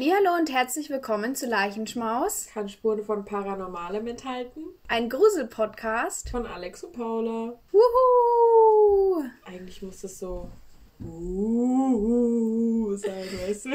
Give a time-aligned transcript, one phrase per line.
[0.00, 2.46] Hallo und herzlich willkommen zu Leichenschmaus.
[2.54, 4.62] Kann Spuren von Paranormalem enthalten.
[4.86, 6.30] Ein Grusel-Podcast.
[6.30, 7.58] Von Alex und Paula.
[7.72, 9.24] Wuhu!
[9.44, 10.48] Eigentlich muss es so
[11.00, 13.70] uh, sein, weißt du?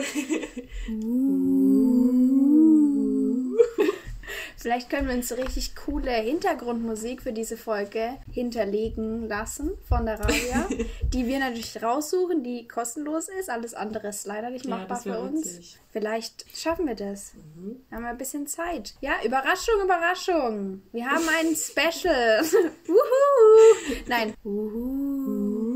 [4.63, 10.70] Vielleicht können wir uns richtig coole Hintergrundmusik für diese Folge hinterlegen lassen von der Rabia,
[11.13, 13.49] die wir natürlich raussuchen, die kostenlos ist.
[13.49, 15.45] Alles andere ist leider nicht Ja, machbar wär für uns.
[15.58, 15.80] witzig.
[15.91, 17.34] Vielleicht schaffen wir das.
[17.34, 17.81] Mhm.
[17.89, 18.94] Wir haben ein bisschen Zeit.
[19.02, 20.81] Ja, Überraschung, Überraschung.
[20.94, 22.41] Wir haben ein Special.
[22.88, 23.95] Wuhu!
[24.08, 24.34] Nein.
[24.45, 25.73] Uh.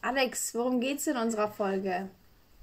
[0.00, 2.08] Alex, worum geht's in unserer Folge?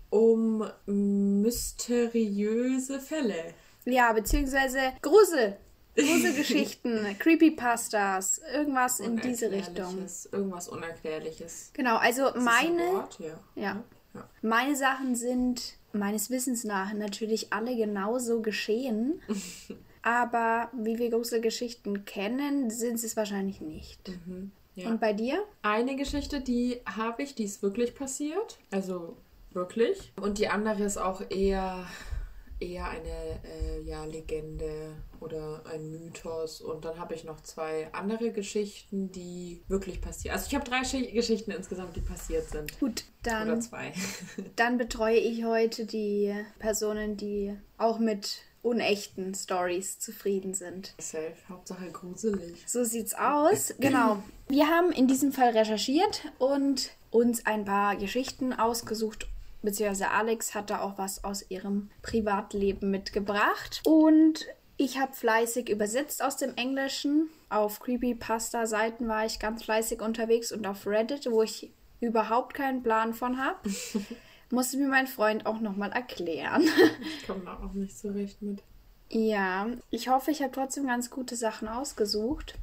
[0.10, 3.54] Um mysteriöse Fälle.
[3.86, 5.58] Ja, beziehungsweise Grusel.
[5.96, 10.06] Gruselgeschichten, Creepypastas, irgendwas in diese Richtung.
[10.32, 11.72] Irgendwas Unerklärliches.
[11.74, 13.20] Genau, also das ein meine, Wort?
[13.20, 13.40] Ja.
[13.56, 13.84] ja,
[14.14, 14.30] Ja.
[14.42, 19.22] meine Sachen sind meines Wissens nach natürlich alle genauso geschehen.
[20.02, 24.08] aber wie wir Gruselgeschichten kennen, sind sie es wahrscheinlich nicht.
[24.10, 24.52] Mhm.
[24.76, 24.90] Ja.
[24.90, 25.44] Und bei dir?
[25.62, 28.60] Eine Geschichte, die habe ich, die ist wirklich passiert.
[28.72, 29.16] Also
[29.54, 30.12] wirklich.
[30.22, 31.88] Und die andere ist auch eher,
[32.66, 36.62] eher eine äh, ja, Legende oder ein Mythos.
[36.62, 40.34] Und dann habe ich noch zwei andere Geschichten, die wirklich passiert.
[40.34, 42.80] Also ich habe drei Schi- Geschichten insgesamt, die passiert sind.
[42.80, 43.94] Gut, Oder dann, zwei.
[44.56, 50.96] dann betreue ich heute die Personen, die auch mit unechten Stories zufrieden sind.
[51.00, 51.36] Safe.
[51.48, 52.64] Hauptsache gruselig.
[52.66, 53.74] So sieht's aus.
[53.80, 54.24] Genau.
[54.48, 59.28] Wir haben in diesem Fall recherchiert und uns ein paar Geschichten ausgesucht.
[59.66, 63.82] Beziehungsweise Alex hat da auch was aus ihrem Privatleben mitgebracht.
[63.84, 64.46] Und
[64.78, 67.30] ich habe fleißig übersetzt aus dem Englischen.
[67.50, 73.14] Auf Creepypasta-Seiten war ich ganz fleißig unterwegs und auf Reddit, wo ich überhaupt keinen Plan
[73.14, 73.58] von habe.
[74.52, 76.64] Musste mir mein Freund auch nochmal erklären.
[77.20, 78.62] Ich komme da auch nicht so recht mit.
[79.10, 82.56] Ja, ich hoffe, ich habe trotzdem ganz gute Sachen ausgesucht.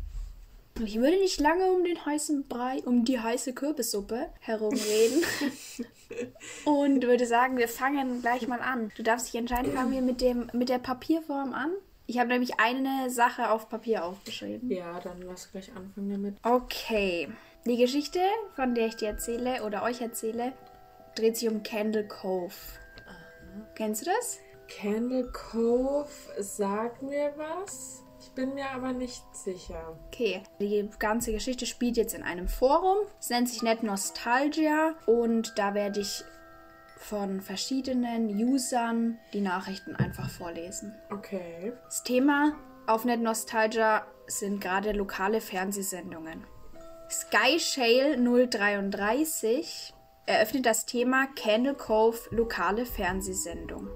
[0.81, 5.23] Ich würde nicht lange um den heißen Brei, um die heiße Kürbissuppe herumreden.
[6.65, 8.91] Und würde sagen, wir fangen gleich mal an.
[8.97, 11.73] Du darfst dich entscheiden, fangen wir mit, dem, mit der Papierform an.
[12.07, 14.71] Ich habe nämlich eine Sache auf Papier aufgeschrieben.
[14.71, 16.37] Ja, dann lass gleich anfangen damit.
[16.43, 17.29] Okay.
[17.65, 18.21] Die Geschichte,
[18.57, 20.53] von der ich dir erzähle oder euch erzähle,
[21.15, 22.55] dreht sich um Candle Cove.
[23.75, 24.39] Kennst du das?
[24.69, 28.02] Candle Cove sagt mir was.
[28.33, 29.95] Ich bin mir aber nicht sicher.
[30.07, 32.97] Okay, die ganze Geschichte spielt jetzt in einem Forum.
[33.21, 36.25] Es nennt sich Net Nostalgia und da werde ich
[36.97, 40.95] von verschiedenen Usern die Nachrichten einfach vorlesen.
[41.11, 41.75] Okay.
[41.85, 42.57] Das Thema
[42.87, 46.47] auf Net Nostalgia sind gerade lokale Fernsehsendungen.
[47.11, 49.93] Sky Shale 033
[50.25, 53.89] eröffnet das Thema Candle Cove lokale Fernsehsendung.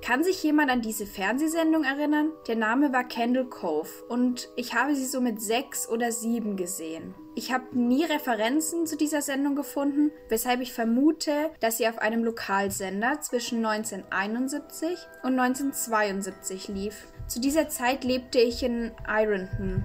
[0.00, 2.32] Kann sich jemand an diese Fernsehsendung erinnern?
[2.46, 7.14] Der Name war Candle Cove und ich habe sie so mit sechs oder sieben gesehen.
[7.34, 12.24] Ich habe nie Referenzen zu dieser Sendung gefunden, weshalb ich vermute, dass sie auf einem
[12.24, 17.06] Lokalsender zwischen 1971 und 1972 lief.
[17.26, 19.84] Zu dieser Zeit lebte ich in Ironton.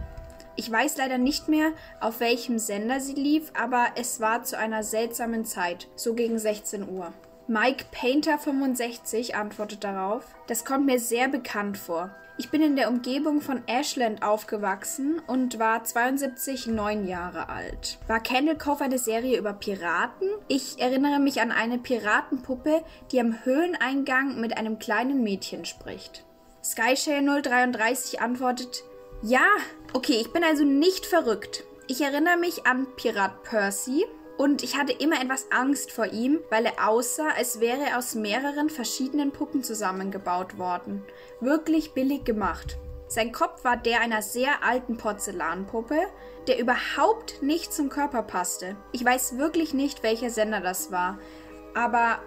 [0.55, 4.83] Ich weiß leider nicht mehr, auf welchem Sender sie lief, aber es war zu einer
[4.83, 7.11] seltsamen Zeit, so gegen 16 Uhr.
[7.47, 12.09] Mike Painter 65 antwortet darauf, das kommt mir sehr bekannt vor.
[12.37, 17.99] Ich bin in der Umgebung von Ashland aufgewachsen und war 72 neun Jahre alt.
[18.07, 20.29] War Candle Cove eine Serie über Piraten?
[20.47, 22.81] Ich erinnere mich an eine Piratenpuppe,
[23.11, 26.23] die am Höhleneingang mit einem kleinen Mädchen spricht.
[26.63, 28.83] Skyshare 033 antwortet,
[29.21, 29.45] ja,
[29.91, 31.65] okay, ich bin also nicht verrückt.
[31.87, 34.05] Ich erinnere mich an Pirat Percy
[34.37, 38.15] und ich hatte immer etwas Angst vor ihm, weil er aussah, als wäre er aus
[38.15, 41.03] mehreren verschiedenen Puppen zusammengebaut worden.
[41.39, 42.77] Wirklich billig gemacht.
[43.07, 46.07] Sein Kopf war der einer sehr alten Porzellanpuppe,
[46.47, 48.75] der überhaupt nicht zum Körper passte.
[48.91, 51.19] Ich weiß wirklich nicht, welcher Sender das war,
[51.75, 52.19] aber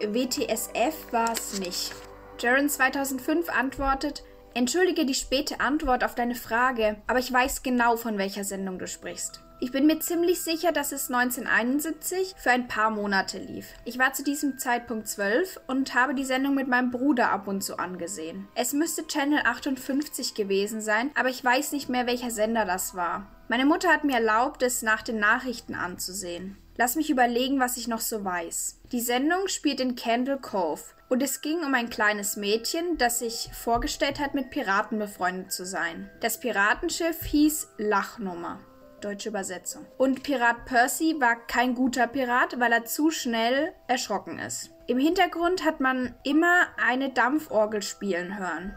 [0.00, 1.92] WTSF war es nicht.
[2.40, 8.18] Jaren 2005 antwortet, Entschuldige die späte Antwort auf deine Frage, aber ich weiß genau, von
[8.18, 9.40] welcher Sendung du sprichst.
[9.62, 13.68] Ich bin mir ziemlich sicher, dass es 1971 für ein paar Monate lief.
[13.84, 17.62] Ich war zu diesem Zeitpunkt zwölf und habe die Sendung mit meinem Bruder ab und
[17.62, 18.48] zu angesehen.
[18.56, 23.28] Es müsste Channel 58 gewesen sein, aber ich weiß nicht mehr, welcher Sender das war.
[23.46, 26.56] Meine Mutter hat mir erlaubt, es nach den Nachrichten anzusehen.
[26.76, 28.80] Lass mich überlegen, was ich noch so weiß.
[28.90, 33.50] Die Sendung spielt in Candle Cove und es ging um ein kleines Mädchen, das sich
[33.52, 36.10] vorgestellt hat, mit Piraten befreundet zu sein.
[36.18, 38.58] Das Piratenschiff hieß Lachnummer.
[39.04, 39.86] Deutsche Übersetzung.
[39.98, 44.70] Und Pirat Percy war kein guter Pirat, weil er zu schnell erschrocken ist.
[44.86, 48.76] Im Hintergrund hat man immer eine Dampforgel spielen hören.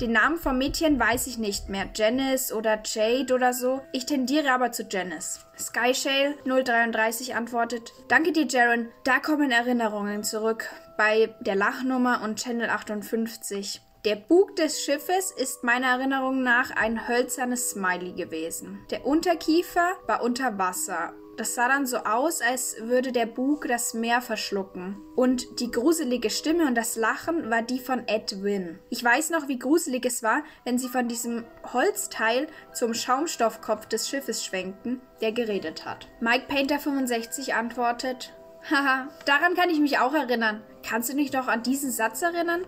[0.00, 1.88] Den Namen vom Mädchen weiß ich nicht mehr.
[1.94, 3.80] Janice oder Jade oder so.
[3.92, 5.46] Ich tendiere aber zu Janice.
[5.56, 8.88] Skyshale 033 antwortet: Danke dir, Jaren.
[9.04, 10.68] Da kommen Erinnerungen zurück.
[10.96, 13.80] Bei der Lachnummer und Channel 58.
[14.04, 18.84] Der Bug des Schiffes ist meiner Erinnerung nach ein hölzernes Smiley gewesen.
[18.90, 23.94] Der Unterkiefer war unter Wasser das sah dann so aus, als würde der Bug das
[23.94, 24.96] Meer verschlucken.
[25.16, 28.78] Und die gruselige Stimme und das Lachen war die von Edwin.
[28.90, 34.08] Ich weiß noch, wie gruselig es war, wenn sie von diesem Holzteil zum Schaumstoffkopf des
[34.08, 36.08] Schiffes schwenkten, der geredet hat.
[36.20, 38.32] Mike Painter 65 antwortet:
[38.70, 40.62] Haha, daran kann ich mich auch erinnern.
[40.86, 42.64] Kannst du dich doch an diesen Satz erinnern?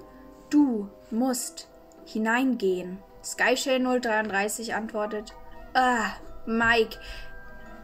[0.51, 1.69] Du musst
[2.05, 2.99] hineingehen.
[3.25, 5.35] Skyshell 033 antwortet:
[5.75, 6.11] Ah,
[6.47, 6.99] Mike,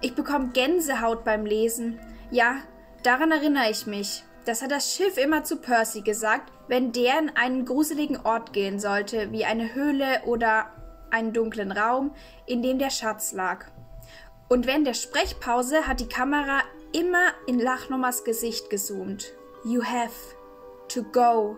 [0.01, 1.99] ich bekomme Gänsehaut beim Lesen.
[2.31, 2.57] Ja,
[3.03, 4.25] daran erinnere ich mich.
[4.45, 8.81] Das hat das Schiff immer zu Percy gesagt, wenn der in einen gruseligen Ort gehen
[8.81, 10.71] sollte, wie eine Höhle oder
[11.11, 12.15] einen dunklen Raum,
[12.47, 13.67] in dem der Schatz lag.
[14.49, 16.61] Und während der Sprechpause hat die Kamera
[16.93, 19.33] immer in Lachnummers Gesicht gezoomt.
[19.65, 20.13] You have
[20.89, 21.57] to go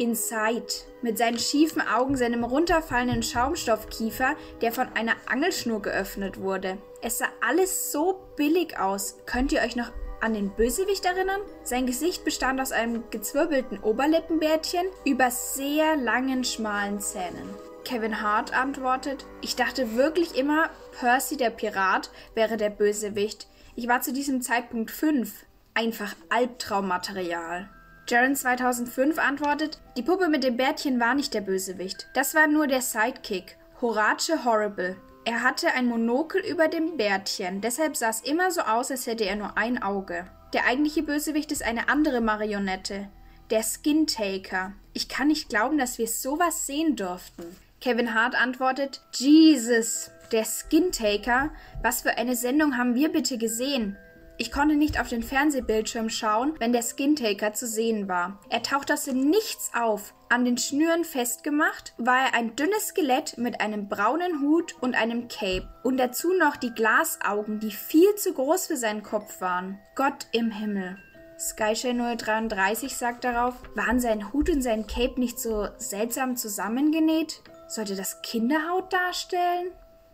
[0.00, 0.66] inside.
[1.02, 6.78] Mit seinen schiefen Augen, seinem runterfallenden Schaumstoffkiefer, der von einer Angelschnur geöffnet wurde.
[7.02, 9.18] Es sah alles so billig aus.
[9.26, 11.40] Könnt ihr euch noch an den Bösewicht erinnern?
[11.62, 17.54] Sein Gesicht bestand aus einem gezwirbelten Oberlippenbärtchen über sehr langen, schmalen Zähnen.
[17.84, 23.48] Kevin Hart antwortet, ich dachte wirklich immer, Percy der Pirat wäre der Bösewicht.
[23.76, 25.44] Ich war zu diesem Zeitpunkt fünf.
[25.74, 27.70] Einfach Albtraummaterial.
[28.08, 32.08] Jaren 2005 antwortet, die Puppe mit dem Bärtchen war nicht der Bösewicht.
[32.14, 33.56] Das war nur der Sidekick.
[33.80, 34.96] Horace Horrible.
[35.24, 39.24] Er hatte ein Monokel über dem Bärtchen, deshalb sah es immer so aus, als hätte
[39.24, 40.26] er nur ein Auge.
[40.52, 43.08] Der eigentliche Bösewicht ist eine andere Marionette,
[43.50, 44.72] der Skin Taker.
[44.92, 47.44] Ich kann nicht glauben, dass wir sowas sehen durften.
[47.80, 51.50] Kevin Hart antwortet: Jesus, der Skin Taker?
[51.82, 53.96] Was für eine Sendung haben wir bitte gesehen?
[54.40, 58.38] Ich konnte nicht auf den Fernsehbildschirm schauen, wenn der Skintaker zu sehen war.
[58.48, 60.14] Er taucht aus dem Nichts auf.
[60.30, 65.28] An den Schnüren festgemacht war er ein dünnes Skelett mit einem braunen Hut und einem
[65.28, 69.78] Cape und dazu noch die Glasaugen, die viel zu groß für seinen Kopf waren.
[69.94, 70.96] Gott im Himmel.
[71.38, 77.42] Skyshare 033 sagt darauf, waren sein Hut und sein Cape nicht so seltsam zusammengenäht?
[77.68, 79.72] Sollte das Kinderhaut darstellen?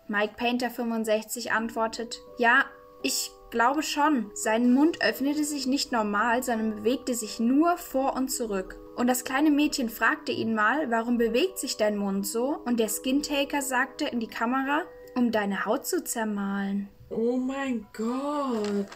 [0.08, 2.64] Mike Painter 65 antwortet, ja,
[3.04, 4.30] ich glaube schon.
[4.34, 8.78] Sein Mund öffnete sich nicht normal, sondern bewegte sich nur vor und zurück.
[8.96, 12.60] Und das kleine Mädchen fragte ihn mal, warum bewegt sich dein Mund so?
[12.64, 14.82] Und der Skintaker sagte in die Kamera,
[15.14, 16.88] um deine Haut zu zermahlen.
[17.10, 18.86] Oh mein Gott.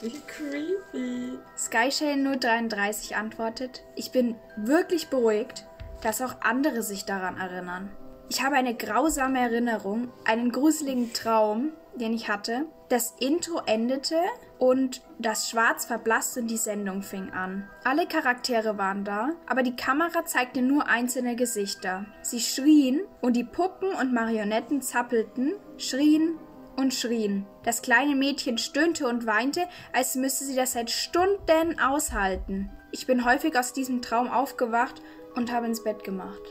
[0.00, 1.38] Wie creepy.
[1.58, 5.66] Skyshale 033 antwortet, ich bin wirklich beruhigt,
[6.02, 7.90] dass auch andere sich daran erinnern.
[8.28, 12.66] Ich habe eine grausame Erinnerung, einen gruseligen Traum, den ich hatte.
[12.88, 14.16] Das Intro endete
[14.58, 17.68] und das Schwarz verblasste und die Sendung fing an.
[17.84, 22.04] Alle Charaktere waren da, aber die Kamera zeigte nur einzelne Gesichter.
[22.22, 26.36] Sie schrien und die Puppen und Marionetten zappelten, schrien
[26.76, 27.46] und schrien.
[27.64, 29.62] Das kleine Mädchen stöhnte und weinte,
[29.92, 32.70] als müsse sie das seit Stunden aushalten.
[32.90, 35.00] Ich bin häufig aus diesem Traum aufgewacht
[35.34, 36.42] und habe ins Bett gemacht.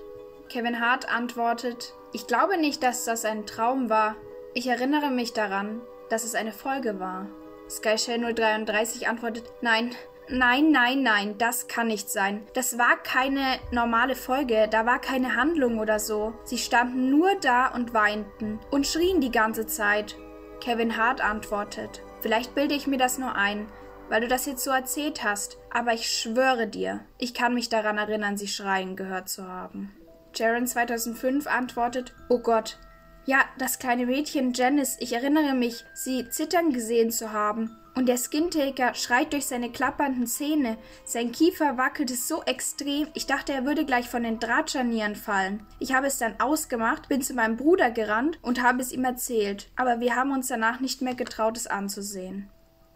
[0.50, 4.16] Kevin Hart antwortet, ich glaube nicht, dass das ein Traum war.
[4.54, 7.28] Ich erinnere mich daran, dass es eine Folge war.
[7.70, 9.96] Skyshell 033 antwortet, nein,
[10.30, 12.46] nein, nein, nein, das kann nicht sein.
[12.54, 16.34] Das war keine normale Folge, da war keine Handlung oder so.
[16.44, 20.16] Sie standen nur da und weinten und schrien die ganze Zeit.
[20.62, 23.68] Kevin Hart antwortet, vielleicht bilde ich mir das nur ein,
[24.10, 27.98] weil du das jetzt so erzählt hast, aber ich schwöre dir, ich kann mich daran
[27.98, 29.94] erinnern, sie schreien gehört zu haben.
[30.38, 32.78] Jaren 2005 antwortet, oh Gott,
[33.26, 37.76] ja, das kleine Mädchen Janice, ich erinnere mich, sie zittern gesehen zu haben.
[37.96, 40.78] Und der Skintaker schreit durch seine klappernden Zähne.
[41.06, 45.66] Sein Kiefer wackelte so extrem, ich dachte, er würde gleich von den Drahtscharnieren fallen.
[45.80, 49.72] Ich habe es dann ausgemacht, bin zu meinem Bruder gerannt und habe es ihm erzählt.
[49.76, 52.52] Aber wir haben uns danach nicht mehr getraut, es anzusehen.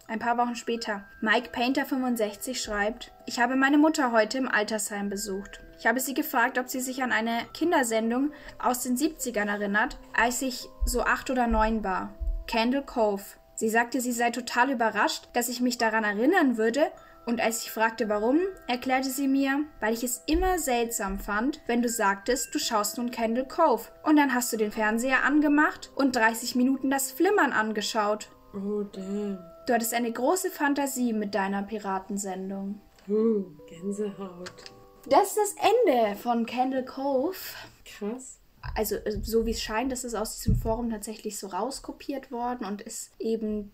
[0.06, 1.04] Ein paar Wochen später.
[1.20, 5.60] Mike Painter 65 schreibt, ich habe meine Mutter heute im Altersheim besucht.
[5.80, 10.42] Ich habe sie gefragt, ob sie sich an eine Kindersendung aus den 70ern erinnert, als
[10.42, 12.12] ich so acht oder neun war.
[12.46, 13.22] Candle Cove.
[13.54, 16.92] Sie sagte, sie sei total überrascht, dass ich mich daran erinnern würde
[17.24, 21.80] Und als ich fragte, warum, erklärte sie mir, weil ich es immer seltsam fand, wenn
[21.80, 23.88] du sagtest, du schaust nun Candle Cove.
[24.02, 28.28] Und dann hast du den Fernseher angemacht und 30 Minuten das Flimmern angeschaut.
[28.52, 29.38] Oh, damn.
[29.66, 32.80] Du hattest eine große Fantasie mit deiner Piratensendung.
[33.08, 34.72] Uh, Gänsehaut.
[35.08, 37.36] Das ist das Ende von Candle Cove.
[37.84, 38.38] Krass.
[38.74, 42.66] Also, äh, so wie es scheint, ist es aus diesem Forum tatsächlich so rauskopiert worden
[42.66, 43.72] und ist eben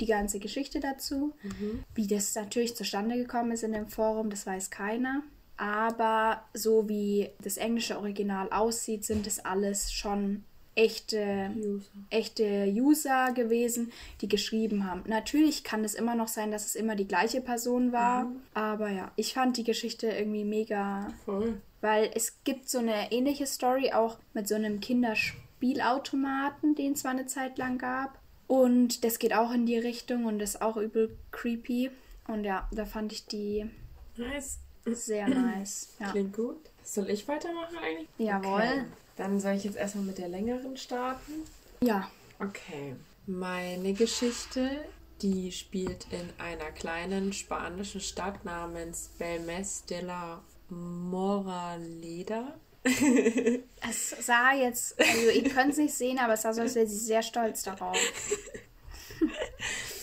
[0.00, 1.34] die ganze Geschichte dazu.
[1.94, 5.22] Wie das natürlich zustande gekommen ist in dem Forum, das weiß keiner.
[5.56, 10.44] Aber so wie das englische Original aussieht, sind es alles schon
[10.76, 11.88] echte User.
[12.10, 13.90] echte User gewesen,
[14.20, 15.02] die geschrieben haben.
[15.06, 19.10] Natürlich kann es immer noch sein, dass es immer die gleiche Person war, aber ja,
[19.16, 21.60] ich fand die Geschichte irgendwie mega, Voll.
[21.80, 27.12] weil es gibt so eine ähnliche Story auch mit so einem Kinderspielautomaten, den es zwar
[27.12, 31.16] eine Zeit lang gab und das geht auch in die Richtung und ist auch übel
[31.32, 31.90] creepy
[32.28, 33.66] und ja, da fand ich die
[34.16, 34.58] Nice.
[34.84, 35.94] sehr nice.
[36.00, 36.10] Ja.
[36.10, 36.58] Klingt gut.
[36.82, 38.08] Soll ich weitermachen eigentlich?
[38.18, 38.60] Jawohl.
[38.62, 38.84] Okay.
[39.16, 41.32] Dann soll ich jetzt erstmal mit der längeren starten.
[41.80, 42.10] Ja.
[42.38, 42.94] Okay.
[43.26, 44.84] Meine Geschichte,
[45.22, 52.54] die spielt in einer kleinen spanischen Stadt namens Belmes de la Moraleda.
[53.88, 56.86] Es sah jetzt, also ihr könnt es nicht sehen, aber es sah so, als wäre
[56.86, 57.96] sie sehr stolz darauf.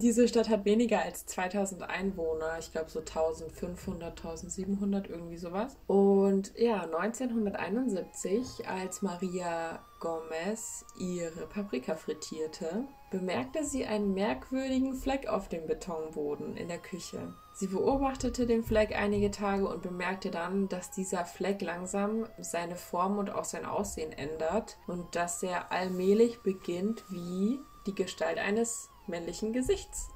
[0.00, 5.76] Diese Stadt hat weniger als 2000 Einwohner, ich glaube so 1500, 1700, irgendwie sowas.
[5.86, 15.50] Und ja, 1971, als Maria Gomez ihre Paprika frittierte, bemerkte sie einen merkwürdigen Fleck auf
[15.50, 17.34] dem Betonboden in der Küche.
[17.52, 23.18] Sie beobachtete den Fleck einige Tage und bemerkte dann, dass dieser Fleck langsam seine Form
[23.18, 29.52] und auch sein Aussehen ändert und dass er allmählich beginnt, wie die Gestalt eines männlichen
[29.52, 30.08] Gesichts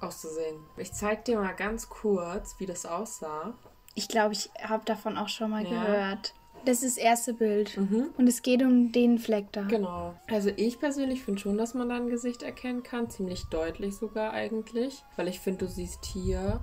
[0.00, 0.56] auszusehen.
[0.76, 3.54] Ich zeig dir mal ganz kurz, wie das aussah.
[3.94, 5.70] Ich glaube, ich habe davon auch schon mal Ja.
[5.70, 6.34] gehört.
[6.64, 7.78] Das ist das erste Bild.
[7.78, 9.62] Und es geht um den Fleck da.
[9.62, 10.14] Genau.
[10.28, 13.08] Also ich persönlich finde schon, dass man da ein Gesicht erkennen kann.
[13.10, 15.02] Ziemlich deutlich sogar eigentlich.
[15.16, 16.60] Weil ich finde, du siehst hier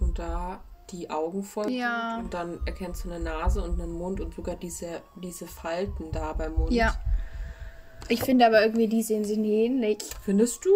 [0.00, 2.18] und da die Augen voll Ja.
[2.18, 6.32] Und dann erkennst du eine Nase und einen Mund und sogar diese, diese Falten da
[6.32, 6.72] beim Mund.
[6.72, 6.96] Ja.
[8.08, 9.98] Ich finde aber irgendwie, die sehen nie ähnlich.
[10.22, 10.70] Findest du?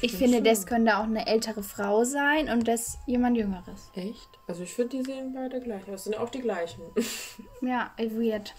[0.00, 0.44] Ich find finde, schon.
[0.44, 3.90] das könnte auch eine ältere Frau sein und das jemand Jüngeres.
[3.94, 4.28] Echt?
[4.46, 6.04] Also ich finde, die sehen beide gleich aus.
[6.04, 6.82] Sind auch die gleichen.
[7.60, 8.54] Ja, weird.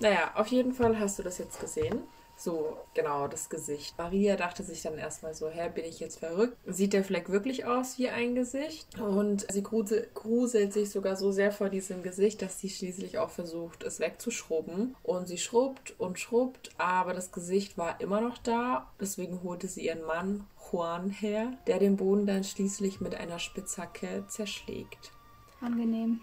[0.00, 2.02] Naja, auf jeden Fall hast du das jetzt gesehen.
[2.44, 3.96] So, genau, das Gesicht.
[3.96, 6.56] Maria dachte sich dann erstmal so, hä, bin ich jetzt verrückt?
[6.66, 8.98] Sieht der Fleck wirklich aus wie ein Gesicht?
[8.98, 13.30] Und sie grusel, gruselt sich sogar so sehr vor diesem Gesicht, dass sie schließlich auch
[13.30, 14.96] versucht, es wegzuschrubben.
[15.04, 18.90] Und sie schrubbt und schrubbt, aber das Gesicht war immer noch da.
[19.00, 24.24] Deswegen holte sie ihren Mann Juan her, der den Boden dann schließlich mit einer Spitzhacke
[24.26, 25.12] zerschlägt.
[25.60, 26.20] Angenehm.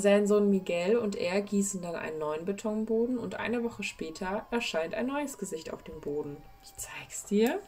[0.00, 4.94] Sein Sohn Miguel und er gießen dann einen neuen Betonboden und eine Woche später erscheint
[4.94, 6.36] ein neues Gesicht auf dem Boden.
[6.62, 7.60] Ich zeig's dir.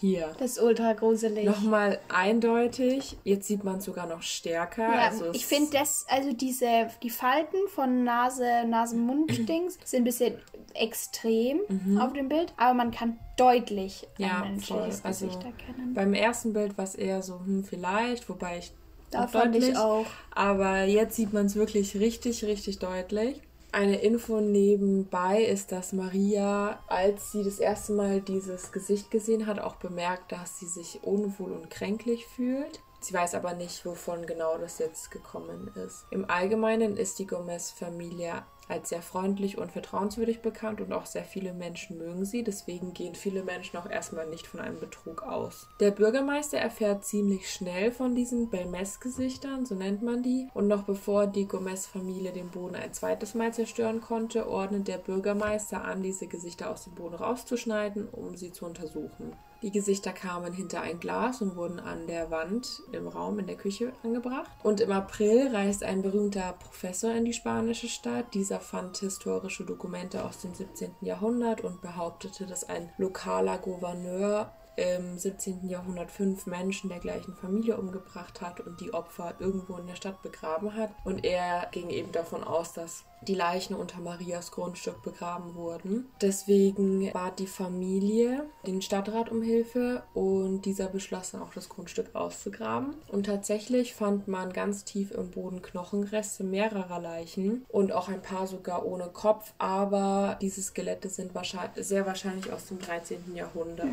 [0.00, 0.32] Hier.
[0.40, 1.44] Das ist ultra gruselig.
[1.44, 3.16] Nochmal eindeutig.
[3.22, 4.82] Jetzt sieht man es sogar noch stärker.
[4.82, 10.34] Ja, also ich finde das, also diese, die Falten von Nase, Nasen-Mund-Dings sind ein bisschen
[10.74, 11.60] extrem
[12.00, 14.24] auf dem Bild, aber man kann deutlich Mhm.
[14.24, 15.08] Ja, ein menschliches voll.
[15.08, 15.94] Also, Gesicht erkennen.
[15.94, 18.72] beim ersten Bild war es eher so, hm, vielleicht, wobei ich.
[19.14, 20.06] Da fand ich auch.
[20.34, 23.40] Aber jetzt sieht man es wirklich richtig, richtig deutlich.
[23.72, 29.58] Eine Info nebenbei ist, dass Maria, als sie das erste Mal dieses Gesicht gesehen hat,
[29.58, 32.80] auch bemerkt, dass sie sich unwohl und kränklich fühlt.
[33.04, 36.06] Sie weiß aber nicht, wovon genau das jetzt gekommen ist.
[36.10, 41.52] Im Allgemeinen ist die Gomez-Familie als sehr freundlich und vertrauenswürdig bekannt und auch sehr viele
[41.52, 42.42] Menschen mögen sie.
[42.42, 45.68] Deswegen gehen viele Menschen auch erstmal nicht von einem Betrug aus.
[45.80, 50.48] Der Bürgermeister erfährt ziemlich schnell von diesen Belmes-Gesichtern, so nennt man die.
[50.54, 55.84] Und noch bevor die Gomez-Familie den Boden ein zweites Mal zerstören konnte, ordnet der Bürgermeister
[55.84, 59.36] an, diese Gesichter aus dem Boden rauszuschneiden, um sie zu untersuchen.
[59.64, 63.56] Die Gesichter kamen hinter ein Glas und wurden an der Wand im Raum in der
[63.56, 64.50] Küche angebracht.
[64.62, 68.34] Und im April reist ein berühmter Professor in die spanische Stadt.
[68.34, 70.96] Dieser fand historische Dokumente aus dem 17.
[71.00, 75.68] Jahrhundert und behauptete, dass ein lokaler Gouverneur im 17.
[75.68, 80.22] Jahrhundert fünf Menschen der gleichen Familie umgebracht hat und die Opfer irgendwo in der Stadt
[80.22, 80.90] begraben hat.
[81.04, 86.06] Und er ging eben davon aus, dass die Leichen unter Marias Grundstück begraben wurden.
[86.20, 92.14] Deswegen bat die Familie den Stadtrat um Hilfe und dieser beschloss dann auch das Grundstück
[92.14, 92.94] auszugraben.
[93.08, 98.46] Und tatsächlich fand man ganz tief im Boden Knochenreste mehrerer Leichen und auch ein paar
[98.46, 103.34] sogar ohne Kopf, aber diese Skelette sind wahrscheinlich, sehr wahrscheinlich aus dem 13.
[103.34, 103.88] Jahrhundert.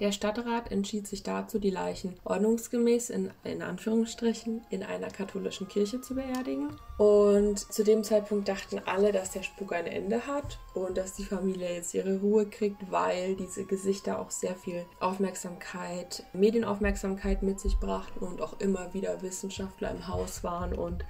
[0.00, 6.00] Der Stadtrat entschied sich dazu, die Leichen ordnungsgemäß in, in Anführungsstrichen in einer katholischen Kirche
[6.00, 6.76] zu beerdigen.
[6.98, 11.24] Und zu dem Zeitpunkt dachten alle, dass der Spuk ein Ende hat und dass die
[11.24, 17.78] Familie jetzt ihre Ruhe kriegt, weil diese Gesichter auch sehr viel Aufmerksamkeit, Medienaufmerksamkeit mit sich
[17.78, 21.04] brachten und auch immer wieder Wissenschaftler im Haus waren und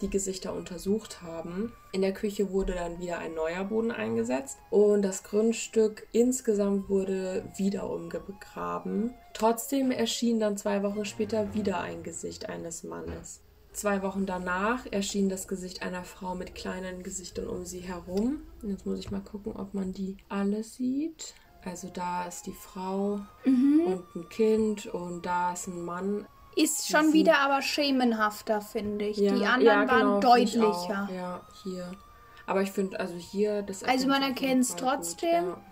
[0.00, 1.72] die Gesichter untersucht haben.
[1.92, 7.44] In der Küche wurde dann wieder ein neuer Boden eingesetzt und das Grundstück insgesamt wurde
[7.56, 9.14] wieder umgegraben.
[9.34, 13.40] Trotzdem erschien dann zwei Wochen später wieder ein Gesicht eines Mannes.
[13.72, 18.42] Zwei Wochen danach erschien das Gesicht einer Frau mit kleinen Gesichtern um sie herum.
[18.62, 21.34] Jetzt muss ich mal gucken, ob man die alle sieht.
[21.64, 23.82] Also da ist die Frau mhm.
[23.86, 26.26] und ein Kind und da ist ein Mann.
[26.56, 29.18] Ist schon wieder aber schemenhafter, finde ich.
[29.18, 31.08] Ja, die anderen ja, genau, waren deutlicher.
[31.14, 31.92] Ja, hier.
[32.46, 35.44] Aber ich finde, also hier, das Also man erkennt es trotzdem.
[35.44, 35.70] Gut, ja.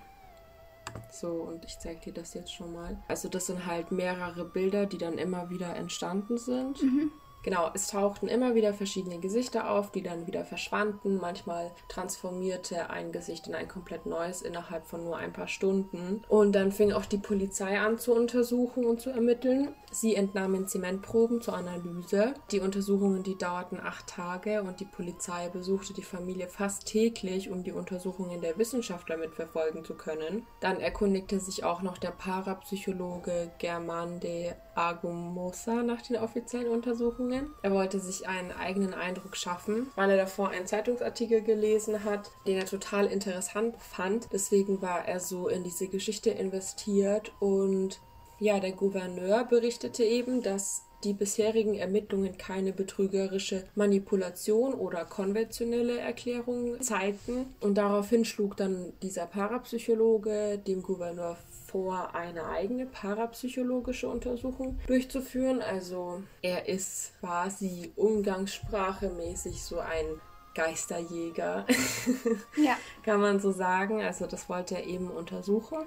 [1.11, 2.97] So, und ich zeige dir das jetzt schon mal.
[3.09, 6.83] Also das sind halt mehrere Bilder, die dann immer wieder entstanden sind.
[6.83, 7.11] Mhm.
[7.43, 11.19] Genau, es tauchten immer wieder verschiedene Gesichter auf, die dann wieder verschwanden.
[11.19, 16.23] Manchmal transformierte ein Gesicht in ein komplett neues innerhalb von nur ein paar Stunden.
[16.29, 19.75] Und dann fing auch die Polizei an zu untersuchen und zu ermitteln.
[19.91, 22.35] Sie entnahmen Zementproben zur Analyse.
[22.51, 27.63] Die Untersuchungen, die dauerten acht Tage und die Polizei besuchte die Familie fast täglich, um
[27.63, 30.47] die Untersuchungen der Wissenschaftler mitverfolgen zu können.
[30.61, 37.51] Dann erkundigte sich auch noch der Parapsychologe German de Agumosa nach den offiziellen Untersuchungen.
[37.63, 42.57] Er wollte sich einen eigenen Eindruck schaffen, weil er davor einen Zeitungsartikel gelesen hat, den
[42.57, 44.29] er total interessant fand.
[44.33, 48.01] Deswegen war er so in diese Geschichte investiert und
[48.39, 56.81] ja, der Gouverneur berichtete eben, dass die bisherigen Ermittlungen keine betrügerische Manipulation oder konventionelle Erklärung
[56.81, 57.55] zeigten.
[57.61, 61.37] Und daraufhin schlug dann dieser Parapsychologe dem Gouverneur
[61.71, 65.61] vor, eine eigene parapsychologische Untersuchung durchzuführen.
[65.61, 70.07] Also er ist quasi umgangssprachemäßig so ein
[70.55, 71.67] Geisterjäger,
[72.57, 72.77] ja.
[73.05, 74.03] kann man so sagen.
[74.03, 75.79] Also das wollte er eben untersuchen.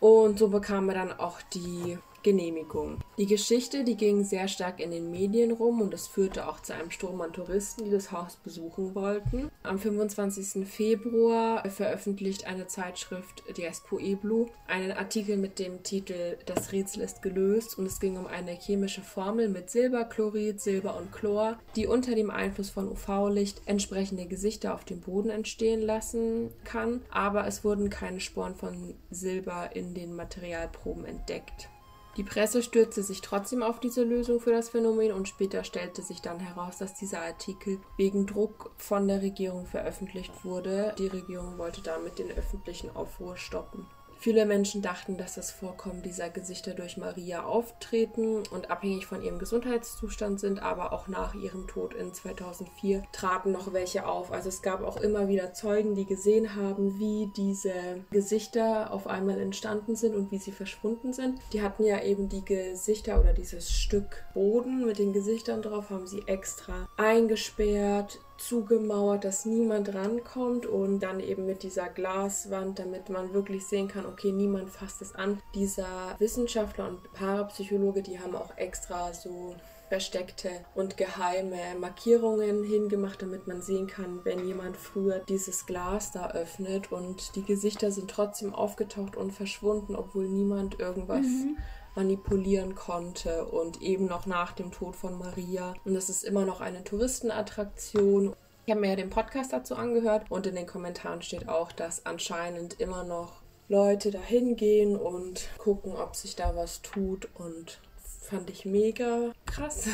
[0.00, 2.98] Und so bekam er dann auch die Genehmigung.
[3.18, 6.74] Die Geschichte, die ging sehr stark in den Medien rum und es führte auch zu
[6.74, 9.50] einem Sturm an Touristen, die das Haus besuchen wollten.
[9.62, 10.66] Am 25.
[10.66, 17.22] Februar veröffentlicht eine Zeitschrift, die heißt Pueblo, einen Artikel mit dem Titel Das Rätsel ist
[17.22, 22.14] gelöst und es ging um eine chemische Formel mit Silberchlorid, Silber und Chlor, die unter
[22.14, 27.90] dem Einfluss von UV-Licht entsprechende Gesichter auf dem Boden entstehen lassen kann, aber es wurden
[27.90, 31.68] keine Sporen von Silber in den Materialproben entdeckt.
[32.16, 36.20] Die Presse stürzte sich trotzdem auf diese Lösung für das Phänomen und später stellte sich
[36.22, 40.94] dann heraus, dass dieser Artikel wegen Druck von der Regierung veröffentlicht wurde.
[40.98, 43.86] Die Regierung wollte damit den öffentlichen Aufruhr stoppen.
[44.24, 49.38] Viele Menschen dachten, dass das Vorkommen dieser Gesichter durch Maria auftreten und abhängig von ihrem
[49.38, 54.32] Gesundheitszustand sind, aber auch nach ihrem Tod in 2004 traten noch welche auf.
[54.32, 57.74] Also es gab auch immer wieder Zeugen, die gesehen haben, wie diese
[58.10, 61.38] Gesichter auf einmal entstanden sind und wie sie verschwunden sind.
[61.52, 66.06] Die hatten ja eben die Gesichter oder dieses Stück Boden mit den Gesichtern drauf, haben
[66.06, 73.32] sie extra eingesperrt, zugemauert, dass niemand rankommt und dann eben mit dieser Glaswand, damit man
[73.32, 75.40] wirklich sehen kann, okay, niemand fasst es an.
[75.54, 79.54] Dieser Wissenschaftler und Parapsychologe, die haben auch extra so
[79.88, 86.30] versteckte und geheime Markierungen hingemacht, damit man sehen kann, wenn jemand früher dieses Glas da
[86.30, 91.58] öffnet und die Gesichter sind trotzdem aufgetaucht und verschwunden, obwohl niemand irgendwas mhm
[91.94, 95.74] manipulieren konnte und eben noch nach dem Tod von Maria.
[95.84, 98.34] Und es ist immer noch eine Touristenattraktion.
[98.66, 102.06] Ich habe mir ja den Podcast dazu angehört und in den Kommentaren steht auch, dass
[102.06, 107.78] anscheinend immer noch Leute dahin gehen und gucken, ob sich da was tut und
[108.20, 109.88] fand ich mega krass.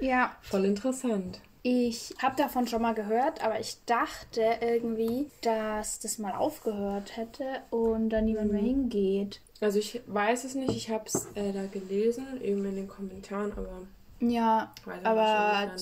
[0.00, 0.36] Ja.
[0.42, 1.40] Voll interessant.
[1.68, 7.44] Ich habe davon schon mal gehört, aber ich dachte irgendwie, dass das mal aufgehört hätte
[7.70, 8.66] und da niemand mehr mhm.
[8.66, 9.40] hingeht.
[9.60, 13.50] Also ich weiß es nicht, ich habe es äh, da gelesen, eben in den Kommentaren,
[13.56, 13.82] aber
[14.20, 15.72] ja, aber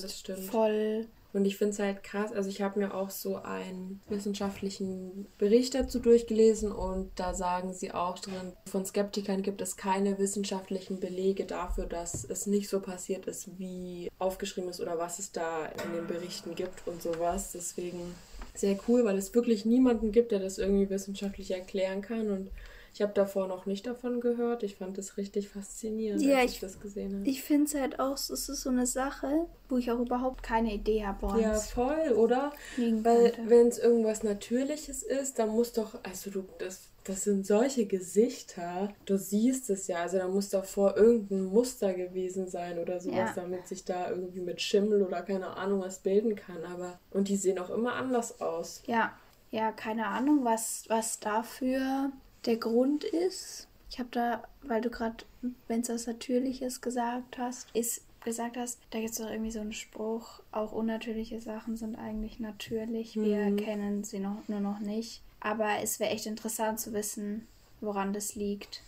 [0.49, 1.05] voll.
[1.35, 5.75] Und ich finde es halt krass, also ich habe mir auch so einen wissenschaftlichen Bericht
[5.75, 11.43] dazu durchgelesen und da sagen sie auch drin, von Skeptikern gibt es keine wissenschaftlichen Belege
[11.43, 15.91] dafür, dass es nicht so passiert ist, wie aufgeschrieben ist oder was es da in
[15.91, 17.51] den Berichten gibt und sowas.
[17.51, 18.15] Deswegen
[18.53, 22.49] sehr cool, weil es wirklich niemanden gibt, der das irgendwie wissenschaftlich erklären kann und
[22.95, 24.63] Ich habe davor noch nicht davon gehört.
[24.63, 27.29] Ich fand es richtig faszinierend, ja, als ich, ich das gesehen habe.
[27.29, 30.73] Ich finde es halt auch, es ist so eine Sache, wo ich auch überhaupt keine
[30.73, 31.41] Idee habe.
[31.41, 32.53] Ja, voll, oder?
[32.77, 37.85] Weil wenn es irgendwas Natürliches ist, dann muss doch, also du, das das sind solche
[37.85, 38.91] Gesichter.
[39.05, 39.97] Du siehst es ja.
[39.97, 43.33] Also da muss davor irgendein Muster gewesen sein oder sowas, ja.
[43.35, 46.63] damit sich da irgendwie mit Schimmel oder keine Ahnung was bilden kann.
[46.63, 48.81] Aber und die sehen auch immer anders aus.
[48.87, 49.13] Ja,
[49.51, 52.11] ja, keine Ahnung, was, was dafür
[52.45, 53.67] der Grund ist.
[53.89, 55.23] Ich habe da, weil du gerade,
[55.67, 59.61] wenn es was Natürliches gesagt hast, ist gesagt hast, da gibt es doch irgendwie so
[59.61, 63.57] einen Spruch, auch unnatürliche Sachen sind eigentlich natürlich, wir mhm.
[63.57, 65.21] kennen sie noch, nur noch nicht.
[65.39, 67.47] Aber es wäre echt interessant zu wissen,
[67.79, 68.81] woran das liegt.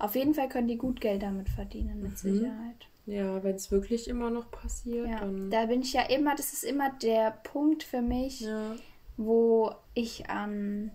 [0.00, 2.16] Auf jeden Fall können die gut Geld damit verdienen, mit mhm.
[2.16, 2.88] Sicherheit.
[3.06, 5.08] Ja, wenn es wirklich immer noch passiert.
[5.08, 5.50] Ja, dann...
[5.50, 8.74] da bin ich ja immer, das ist immer der Punkt für mich, ja.
[9.16, 10.90] wo ich an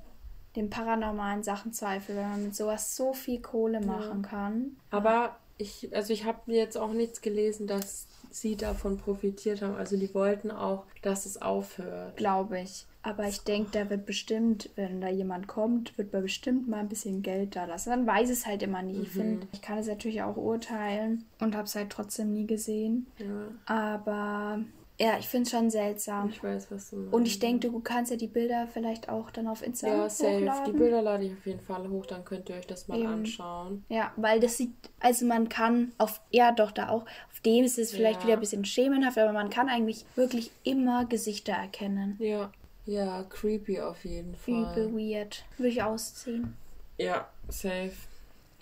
[0.56, 4.30] den paranormalen Sachen zweifle, wenn man mit sowas so viel Kohle machen ja.
[4.30, 4.78] kann.
[4.92, 9.76] Aber ich, also ich habe jetzt auch nichts gelesen, dass sie davon profitiert haben.
[9.76, 12.18] Also die wollten auch, dass es aufhört.
[12.18, 12.86] Glaube ich.
[13.02, 16.90] Aber ich denke, da wird bestimmt, wenn da jemand kommt, wird man bestimmt mal ein
[16.90, 17.92] bisschen Geld da lassen.
[17.92, 18.98] Dann weiß es halt immer nie.
[18.98, 19.04] Mhm.
[19.04, 23.06] Ich finde, ich kann es natürlich auch urteilen und habe es halt trotzdem nie gesehen.
[23.20, 23.48] Ja.
[23.74, 24.60] Aber
[25.00, 26.30] ja, ich finde es schon seltsam.
[26.30, 27.14] Ich weiß, was du meinst.
[27.14, 30.36] Und ich denke, du kannst ja die Bilder vielleicht auch dann auf Instagram Ja, safe.
[30.38, 30.74] Hochladen.
[30.74, 33.08] Die Bilder lade ich auf jeden Fall hoch, dann könnt ihr euch das mal Eben.
[33.08, 33.84] anschauen.
[33.90, 37.78] Ja, weil das sieht, also man kann auf, ja doch, da auch, auf dem ist
[37.78, 38.28] es vielleicht ja.
[38.28, 42.16] wieder ein bisschen schemenhaft, aber man kann eigentlich wirklich immer Gesichter erkennen.
[42.20, 42.52] Ja,
[42.86, 44.54] ja, creepy auf jeden Fall.
[44.54, 45.44] Übel weird.
[45.58, 46.56] Würde ich ausziehen.
[46.98, 47.92] Ja, safe.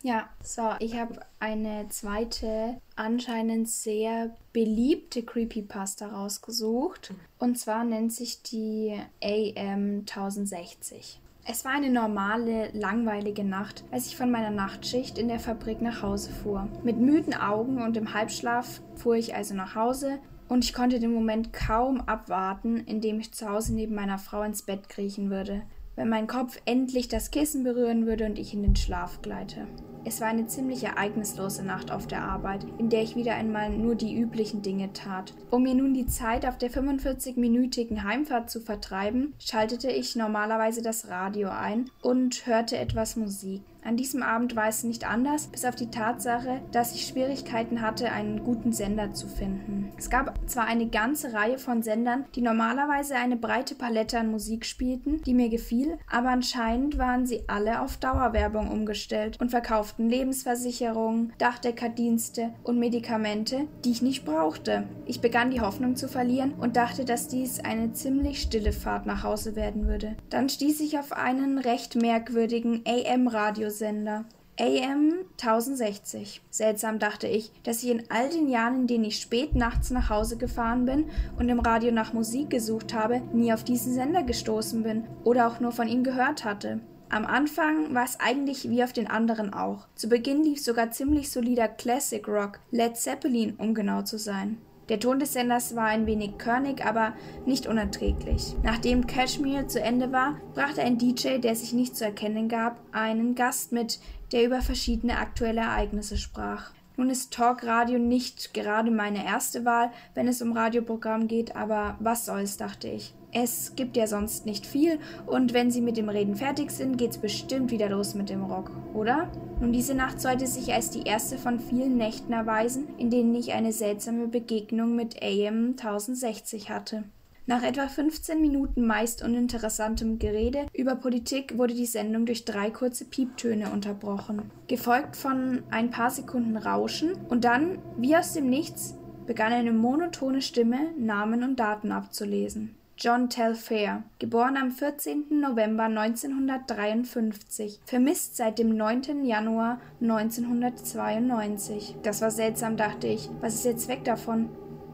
[0.06, 7.14] Ja, so, ich habe eine zweite, anscheinend sehr beliebte Creepypasta rausgesucht.
[7.40, 11.22] Und zwar nennt sich die AM 1060.
[11.46, 16.02] Es war eine normale, langweilige Nacht, als ich von meiner Nachtschicht in der Fabrik nach
[16.02, 16.68] Hause fuhr.
[16.84, 21.14] Mit müden Augen und im Halbschlaf fuhr ich also nach Hause und ich konnte den
[21.14, 25.62] Moment kaum abwarten, in dem ich zu Hause neben meiner Frau ins Bett kriechen würde,
[25.96, 29.66] wenn mein Kopf endlich das Kissen berühren würde und ich in den Schlaf gleite.
[30.06, 33.96] Es war eine ziemlich ereignislose Nacht auf der Arbeit, in der ich wieder einmal nur
[33.96, 35.34] die üblichen Dinge tat.
[35.50, 41.08] Um mir nun die Zeit auf der 45-minütigen Heimfahrt zu vertreiben, schaltete ich normalerweise das
[41.08, 43.62] Radio ein und hörte etwas Musik.
[43.86, 48.12] An diesem Abend war es nicht anders, bis auf die Tatsache, dass ich Schwierigkeiten hatte,
[48.12, 49.92] einen guten Sender zu finden.
[49.98, 54.66] Es gab zwar eine ganze Reihe von Sendern, die normalerweise eine breite Palette an Musik
[54.66, 61.34] spielten, die mir gefiel, aber anscheinend waren sie alle auf Dauerwerbung umgestellt und verkauften Lebensversicherungen,
[61.38, 64.88] Dachdeckerdienste und Medikamente, die ich nicht brauchte.
[65.06, 69.24] Ich begann die Hoffnung zu verlieren und dachte, dass dies eine ziemlich stille Fahrt nach
[69.24, 70.16] Hause werden würde.
[70.30, 74.26] Dann stieß ich auf einen recht merkwürdigen AM-Radio Radiosender.
[74.60, 76.42] AM 1060.
[76.52, 80.12] Seltsam dachte ich, dass ich in all den Jahren, in denen ich spät nachts nach
[80.12, 81.06] Hause gefahren bin
[81.40, 85.60] und im Radio nach Musik gesucht habe, nie auf diesen Sender gestoßen bin oder auch
[85.60, 86.82] nur von ihm gehört hatte.
[87.10, 89.88] Am Anfang war es eigentlich wie auf den anderen auch.
[89.96, 94.60] Zu Beginn lief sogar ziemlich solider Classic Rock, Led Zeppelin, um genau zu sein.
[94.90, 97.14] Der Ton des Senders war ein wenig körnig, aber
[97.46, 98.56] nicht unerträglich.
[98.64, 103.36] Nachdem Cashmere zu Ende war, brachte ein DJ, der sich nicht zu erkennen gab, einen
[103.36, 104.00] Gast mit,
[104.32, 106.72] der über verschiedene aktuelle Ereignisse sprach.
[106.98, 112.26] Nun ist Talkradio nicht gerade meine erste Wahl, wenn es um Radioprogramm geht, aber was
[112.26, 113.16] soll's, dachte ich.
[113.36, 117.18] Es gibt ja sonst nicht viel und wenn sie mit dem Reden fertig sind, geht's
[117.18, 119.32] bestimmt wieder los mit dem Rock, oder?
[119.60, 123.54] Nun, diese Nacht sollte sich als die erste von vielen Nächten erweisen, in denen ich
[123.54, 127.06] eine seltsame Begegnung mit AM 1060 hatte.
[127.46, 133.04] Nach etwa 15 Minuten meist uninteressantem Gerede über Politik wurde die Sendung durch drei kurze
[133.04, 139.52] Pieptöne unterbrochen, gefolgt von ein paar Sekunden Rauschen und dann, wie aus dem Nichts, begann
[139.52, 142.76] eine monotone Stimme Namen und Daten abzulesen.
[143.04, 145.26] John Telfair, geboren am 14.
[145.42, 149.26] November 1953, vermisst seit dem 9.
[149.26, 151.98] Januar 1992.
[152.02, 153.30] Das war seltsam, dachte ich.
[153.42, 154.48] Was ist der Zweck davon?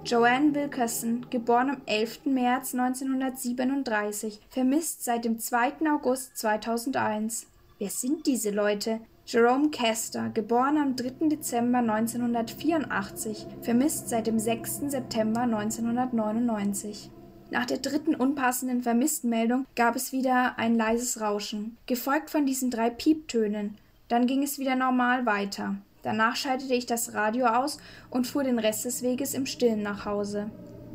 [0.06, 2.26] Joanne Wilkerson, geboren am 11.
[2.26, 5.74] März 1937, vermisst seit dem 2.
[5.94, 7.46] August 2001.
[7.78, 9.02] Wer sind diese Leute?
[9.28, 11.28] Jerome Kester, geboren am 3.
[11.30, 14.90] Dezember 1984, vermisst seit dem 6.
[14.90, 17.12] September 1999.
[17.52, 22.92] Nach der dritten unpassenden Vermisstenmeldung gab es wieder ein leises Rauschen, gefolgt von diesen drei
[22.92, 23.78] Pieptönen.
[24.08, 25.76] Dann ging es wieder normal weiter.
[26.04, 30.06] Danach schaltete ich das Radio aus und fuhr den Rest des Weges im Stillen nach
[30.06, 30.50] Hause.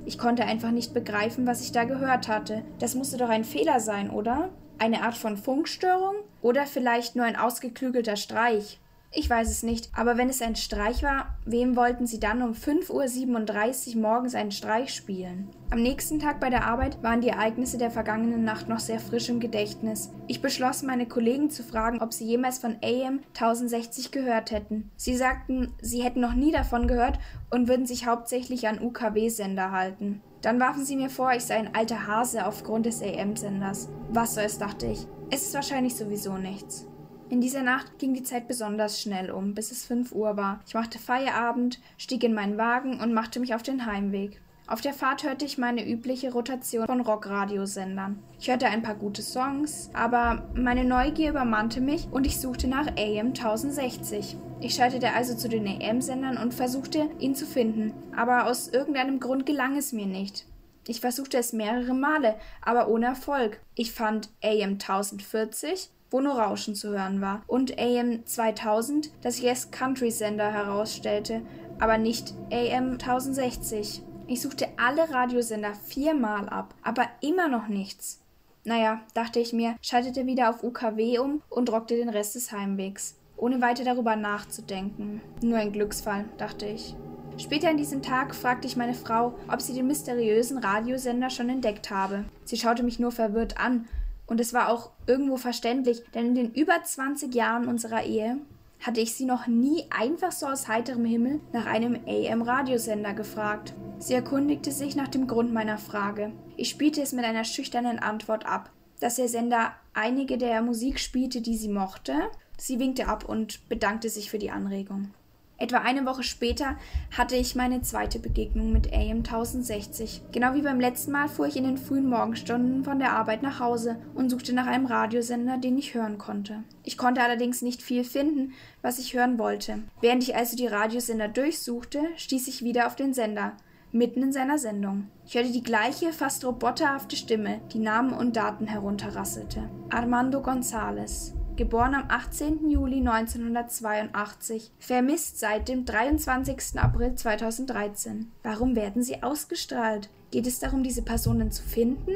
[0.07, 2.63] Ich konnte einfach nicht begreifen, was ich da gehört hatte.
[2.79, 4.51] Das musste doch ein Fehler sein, oder?
[4.79, 6.17] Eine Art von Funkstörung?
[6.41, 8.79] Oder vielleicht nur ein ausgeklügelter Streich.
[9.17, 12.53] Ich weiß es nicht, aber wenn es ein Streich war, wem wollten sie dann um
[12.53, 15.51] 5.37 Uhr morgens einen Streich spielen?
[15.71, 19.29] Am nächsten Tag bei der Arbeit waren die Ereignisse der vergangenen Nacht noch sehr frisch
[19.29, 20.11] im Gedächtnis.
[20.27, 24.91] Ich beschloss, meine Kollegen zu fragen, ob sie jemals von AM 1060 gehört hätten.
[24.97, 30.23] Sie sagten, sie hätten noch nie davon gehört und würden sich hauptsächlich an UKW-Sender halten.
[30.43, 33.89] Dann warfen sie mir vor, ich sei ein alter Hase aufgrund des AM-Senders.
[34.11, 35.07] Was soll's, dachte ich.
[35.31, 36.89] Es ist wahrscheinlich sowieso nichts.
[37.31, 40.61] In dieser Nacht ging die Zeit besonders schnell um, bis es 5 Uhr war.
[40.67, 44.41] Ich machte Feierabend, stieg in meinen Wagen und machte mich auf den Heimweg.
[44.67, 48.23] Auf der Fahrt hörte ich meine übliche Rotation von Rockradiosendern.
[48.41, 52.87] Ich hörte ein paar gute Songs, aber meine Neugier übermannte mich und ich suchte nach
[52.97, 54.37] AM 1060.
[54.61, 59.45] Ich schaltete also zu den AM-Sendern und versuchte, ihn zu finden, aber aus irgendeinem Grund
[59.45, 60.47] gelang es mir nicht.
[60.87, 63.61] Ich versuchte es mehrere Male, aber ohne Erfolg.
[63.75, 69.71] Ich fand AM 1040, wo nur Rauschen zu hören war, und AM 2000, das Yes
[69.71, 71.43] Country Sender herausstellte,
[71.79, 74.03] aber nicht AM 1060.
[74.27, 78.21] Ich suchte alle Radiosender viermal ab, aber immer noch nichts.
[78.65, 83.17] Naja, dachte ich mir, schaltete wieder auf UKW um und rockte den Rest des Heimwegs,
[83.37, 85.21] ohne weiter darüber nachzudenken.
[85.43, 86.95] Nur ein Glücksfall, dachte ich.
[87.37, 91.91] Später an diesem Tag fragte ich meine Frau, ob sie den mysteriösen Radiosender schon entdeckt
[91.91, 92.25] habe.
[92.45, 93.87] Sie schaute mich nur verwirrt an,
[94.27, 98.39] und es war auch irgendwo verständlich, denn in den über 20 Jahren unserer Ehe
[98.81, 103.75] hatte ich sie noch nie einfach so aus heiterem Himmel nach einem AM-Radiosender gefragt.
[103.99, 106.33] Sie erkundigte sich nach dem Grund meiner Frage.
[106.57, 111.41] Ich spielte es mit einer schüchternen Antwort ab, dass der Sender einige der Musik spielte,
[111.41, 112.15] die sie mochte.
[112.59, 115.15] Sie winkte ab und bedankte sich für die Anregung.
[115.57, 116.77] Etwa eine Woche später
[117.17, 120.23] hatte ich meine zweite Begegnung mit AM 1060.
[120.33, 123.61] Genau wie beim letzten Mal fuhr ich in den frühen Morgenstunden von der Arbeit nach
[123.61, 126.65] Hause und suchte nach einem Radiosender, den ich hören konnte.
[126.83, 129.85] Ich konnte allerdings nicht viel finden, was ich hören wollte.
[130.01, 133.53] Während ich also die Radiosender durchsuchte, stieß ich wieder auf den Sender,
[133.93, 135.07] mitten in seiner Sendung.
[135.25, 139.71] Ich hörte die gleiche, fast roboterhafte Stimme, die Namen und Daten herunterrasselte.
[139.91, 142.69] Armando González geboren am 18.
[142.71, 146.79] Juli 1982, vermisst seit dem 23.
[146.79, 148.31] April 2013.
[148.43, 150.11] Warum werden sie ausgestrahlt?
[150.31, 152.13] Geht es darum, diese Personen zu finden?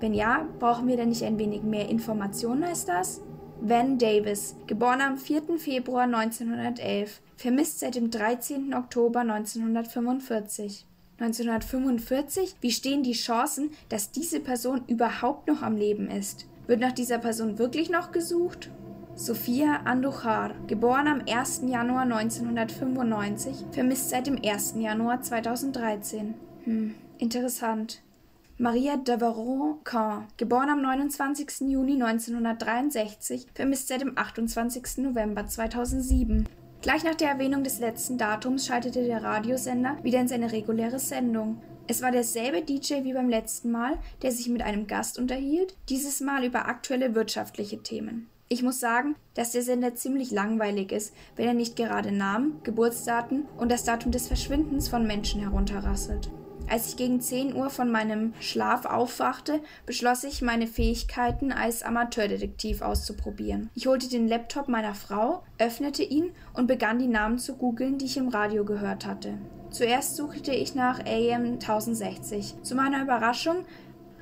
[0.00, 3.20] Wenn ja, brauchen wir denn nicht ein wenig mehr Informationen als das?
[3.60, 5.58] Van Davis, geboren am 4.
[5.58, 8.74] Februar 1911, vermisst seit dem 13.
[8.74, 10.86] Oktober 1945.
[11.18, 12.56] 1945?
[12.60, 16.46] Wie stehen die Chancen, dass diese Person überhaupt noch am Leben ist?
[16.66, 18.70] Wird nach dieser Person wirklich noch gesucht?
[19.16, 21.62] Sophia Andujar, geboren am 1.
[21.66, 24.74] Januar 1995, vermisst seit dem 1.
[24.78, 26.34] Januar 2013.
[26.64, 28.02] Hm, interessant.
[28.56, 31.68] Maria Devereaux-Caen, geboren am 29.
[31.70, 34.98] Juni 1963, vermisst seit dem 28.
[34.98, 36.48] November 2007.
[36.80, 41.60] Gleich nach der Erwähnung des letzten Datums schaltete der Radiosender wieder in seine reguläre Sendung.
[41.86, 46.20] Es war derselbe DJ wie beim letzten Mal, der sich mit einem Gast unterhielt, dieses
[46.20, 48.26] Mal über aktuelle wirtschaftliche Themen.
[48.48, 53.46] Ich muss sagen, dass der Sender ziemlich langweilig ist, wenn er nicht gerade Namen, Geburtsdaten
[53.58, 56.30] und das Datum des Verschwindens von Menschen herunterrasselt.
[56.70, 62.80] Als ich gegen 10 Uhr von meinem Schlaf aufwachte, beschloss ich, meine Fähigkeiten als Amateurdetektiv
[62.80, 63.68] auszuprobieren.
[63.74, 68.06] Ich holte den Laptop meiner Frau, öffnete ihn und begann die Namen zu googeln, die
[68.06, 69.34] ich im Radio gehört hatte.
[69.74, 72.62] Zuerst suchte ich nach AM 1060.
[72.62, 73.64] Zu meiner Überraschung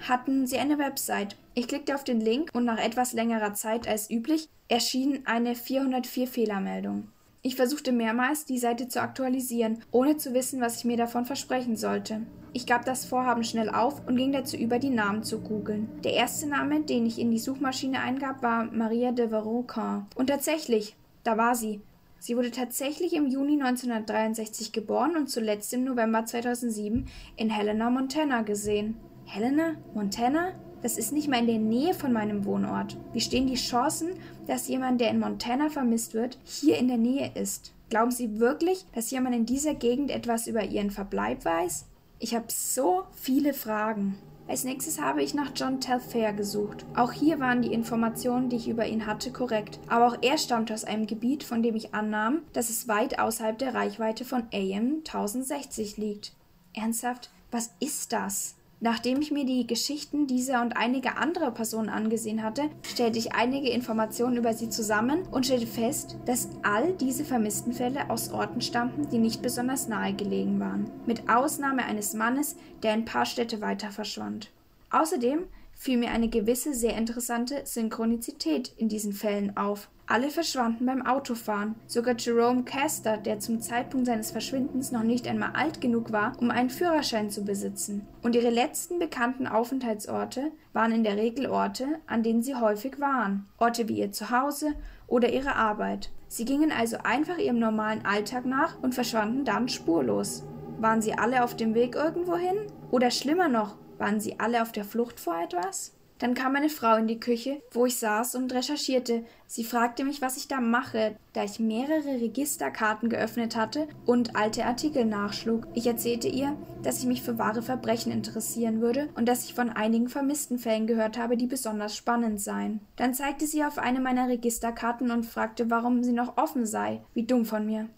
[0.08, 1.36] hatten sie eine Website.
[1.52, 6.26] Ich klickte auf den Link und nach etwas längerer Zeit als üblich erschien eine 404
[6.26, 7.08] Fehlermeldung.
[7.42, 11.76] Ich versuchte mehrmals, die Seite zu aktualisieren, ohne zu wissen, was ich mir davon versprechen
[11.76, 12.22] sollte.
[12.54, 15.86] Ich gab das Vorhaben schnell auf und ging dazu über, die Namen zu googeln.
[16.02, 20.16] Der erste Name, den ich in die Suchmaschine eingab, war Maria de Verocamp.
[20.16, 21.82] Und tatsächlich, da war sie.
[22.22, 28.42] Sie wurde tatsächlich im Juni 1963 geboren und zuletzt im November 2007 in Helena, Montana
[28.42, 28.96] gesehen.
[29.24, 29.74] Helena?
[29.92, 30.52] Montana?
[30.82, 32.96] Das ist nicht mal in der Nähe von meinem Wohnort.
[33.12, 34.10] Wie stehen die Chancen,
[34.46, 37.72] dass jemand, der in Montana vermisst wird, hier in der Nähe ist?
[37.90, 41.86] Glauben Sie wirklich, dass jemand in dieser Gegend etwas über Ihren Verbleib weiß?
[42.20, 44.16] Ich habe so viele Fragen.
[44.48, 46.84] Als nächstes habe ich nach John Telfair gesucht.
[46.94, 49.78] Auch hier waren die Informationen, die ich über ihn hatte, korrekt.
[49.88, 53.56] Aber auch er stammte aus einem Gebiet, von dem ich annahm, dass es weit außerhalb
[53.58, 56.32] der Reichweite von AM 1060 liegt.
[56.74, 58.56] Ernsthaft, was ist das?
[58.84, 63.70] Nachdem ich mir die Geschichten dieser und einiger anderer Personen angesehen hatte, stellte ich einige
[63.70, 69.08] Informationen über sie zusammen und stellte fest, dass all diese vermissten Fälle aus Orten stammten,
[69.08, 73.92] die nicht besonders nahe gelegen waren, mit Ausnahme eines Mannes, der ein paar Städte weiter
[73.92, 74.50] verschwand.
[74.90, 79.88] Außerdem fiel mir eine gewisse sehr interessante Synchronizität in diesen Fällen auf.
[80.06, 81.74] Alle verschwanden beim Autofahren.
[81.86, 86.50] Sogar Jerome Caster, der zum Zeitpunkt seines Verschwindens noch nicht einmal alt genug war, um
[86.50, 88.06] einen Führerschein zu besitzen.
[88.22, 93.46] Und ihre letzten bekannten Aufenthaltsorte waren in der Regel Orte, an denen sie häufig waren.
[93.58, 94.74] Orte wie ihr Zuhause
[95.06, 96.10] oder ihre Arbeit.
[96.28, 100.44] Sie gingen also einfach ihrem normalen Alltag nach und verschwanden dann spurlos.
[100.78, 102.56] Waren sie alle auf dem Weg irgendwohin?
[102.90, 105.92] Oder schlimmer noch, waren sie alle auf der Flucht vor etwas?
[106.18, 109.24] Dann kam eine Frau in die Küche, wo ich saß und recherchierte.
[109.46, 114.64] Sie fragte mich, was ich da mache, da ich mehrere Registerkarten geöffnet hatte und alte
[114.64, 115.66] Artikel nachschlug.
[115.74, 119.70] Ich erzählte ihr, dass ich mich für wahre Verbrechen interessieren würde und dass ich von
[119.70, 122.80] einigen vermissten Fällen gehört habe, die besonders spannend seien.
[122.96, 127.02] Dann zeigte sie auf eine meiner Registerkarten und fragte, warum sie noch offen sei.
[127.14, 127.88] Wie dumm von mir.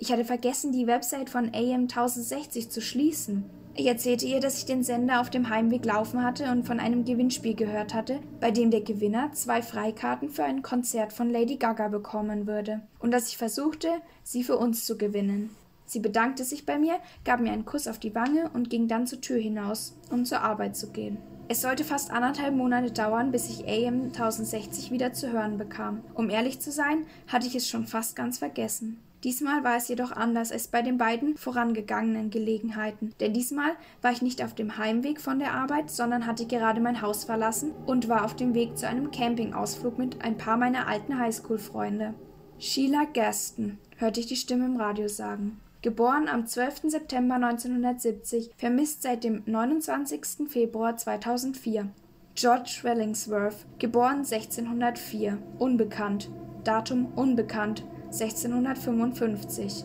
[0.00, 3.44] Ich hatte vergessen, die Website von AM 1060 zu schließen.
[3.78, 7.04] Ich erzählte ihr, dass ich den Sender auf dem Heimweg laufen hatte und von einem
[7.04, 11.86] Gewinnspiel gehört hatte, bei dem der Gewinner zwei Freikarten für ein Konzert von Lady Gaga
[11.86, 13.86] bekommen würde, und dass ich versuchte,
[14.24, 15.50] sie für uns zu gewinnen.
[15.86, 19.06] Sie bedankte sich bei mir, gab mir einen Kuss auf die Wange und ging dann
[19.06, 21.18] zur Tür hinaus, um zur Arbeit zu gehen.
[21.46, 26.02] Es sollte fast anderthalb Monate dauern, bis ich AM 1060 wieder zu hören bekam.
[26.14, 28.98] Um ehrlich zu sein, hatte ich es schon fast ganz vergessen.
[29.24, 34.22] Diesmal war es jedoch anders als bei den beiden vorangegangenen Gelegenheiten, denn diesmal war ich
[34.22, 38.24] nicht auf dem Heimweg von der Arbeit, sondern hatte gerade mein Haus verlassen und war
[38.24, 42.14] auf dem Weg zu einem Campingausflug mit ein paar meiner alten Highschool-Freunde.
[42.60, 45.60] Sheila Gaston, hörte ich die Stimme im Radio sagen.
[45.82, 46.82] Geboren am 12.
[46.90, 50.48] September 1970, vermisst seit dem 29.
[50.48, 51.88] Februar 2004.
[52.34, 56.30] George Wellingsworth, geboren 1604, unbekannt.
[56.62, 57.84] Datum unbekannt.
[58.12, 59.84] 1655.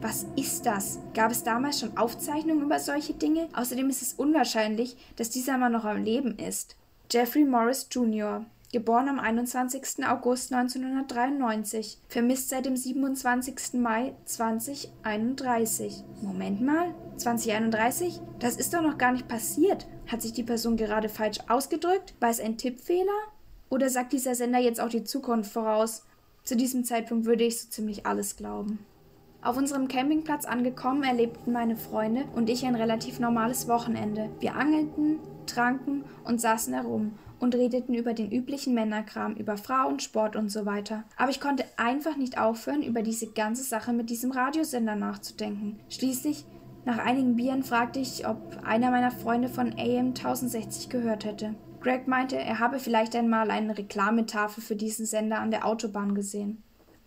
[0.00, 0.98] Was ist das?
[1.14, 3.48] Gab es damals schon Aufzeichnungen über solche Dinge?
[3.52, 6.76] Außerdem ist es unwahrscheinlich, dass dieser Mann noch am Leben ist.
[7.10, 10.04] Jeffrey Morris Jr., geboren am 21.
[10.04, 13.74] August 1993, vermisst seit dem 27.
[13.74, 16.02] Mai 2031.
[16.22, 18.20] Moment mal, 2031?
[18.40, 19.86] Das ist doch noch gar nicht passiert.
[20.08, 22.14] Hat sich die Person gerade falsch ausgedrückt?
[22.18, 23.12] War es ein Tippfehler?
[23.68, 26.02] Oder sagt dieser Sender jetzt auch die Zukunft voraus?
[26.44, 28.80] Zu diesem Zeitpunkt würde ich so ziemlich alles glauben.
[29.42, 34.28] Auf unserem Campingplatz angekommen, erlebten meine Freunde und ich ein relativ normales Wochenende.
[34.40, 40.36] Wir angelten, tranken und saßen herum und redeten über den üblichen Männerkram, über Frauen, Sport
[40.36, 41.02] und so weiter.
[41.16, 45.80] Aber ich konnte einfach nicht aufhören, über diese ganze Sache mit diesem Radiosender nachzudenken.
[45.88, 46.44] Schließlich,
[46.84, 51.54] nach einigen Bieren, fragte ich, ob einer meiner Freunde von AM 1060 gehört hätte.
[51.82, 56.62] Greg meinte, er habe vielleicht einmal eine Reklametafel für diesen Sender an der Autobahn gesehen.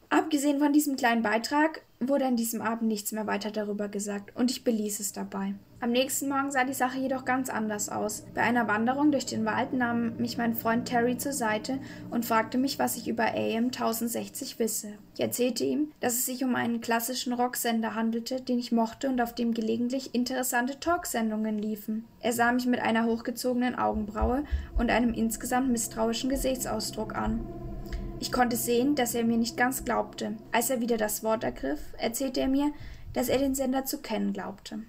[0.09, 4.51] Abgesehen von diesem kleinen Beitrag wurde an diesem Abend nichts mehr weiter darüber gesagt und
[4.51, 5.55] ich beließ es dabei.
[5.81, 8.25] Am nächsten Morgen sah die Sache jedoch ganz anders aus.
[8.33, 12.57] Bei einer Wanderung durch den Wald nahm mich mein Freund Terry zur Seite und fragte
[12.57, 14.93] mich, was ich über AM 1060 wisse.
[15.13, 19.19] Ich erzählte ihm, dass es sich um einen klassischen Rocksender handelte, den ich mochte und
[19.19, 22.05] auf dem gelegentlich interessante Talksendungen liefen.
[22.21, 24.45] Er sah mich mit einer hochgezogenen Augenbraue
[24.77, 27.45] und einem insgesamt misstrauischen Gesichtsausdruck an.
[28.21, 30.37] Ich konnte sehen, dass er mir nicht ganz glaubte.
[30.53, 32.71] Als er wieder das Wort ergriff, erzählte er mir,
[33.11, 34.79] dass er den Sender zu kennen glaubte.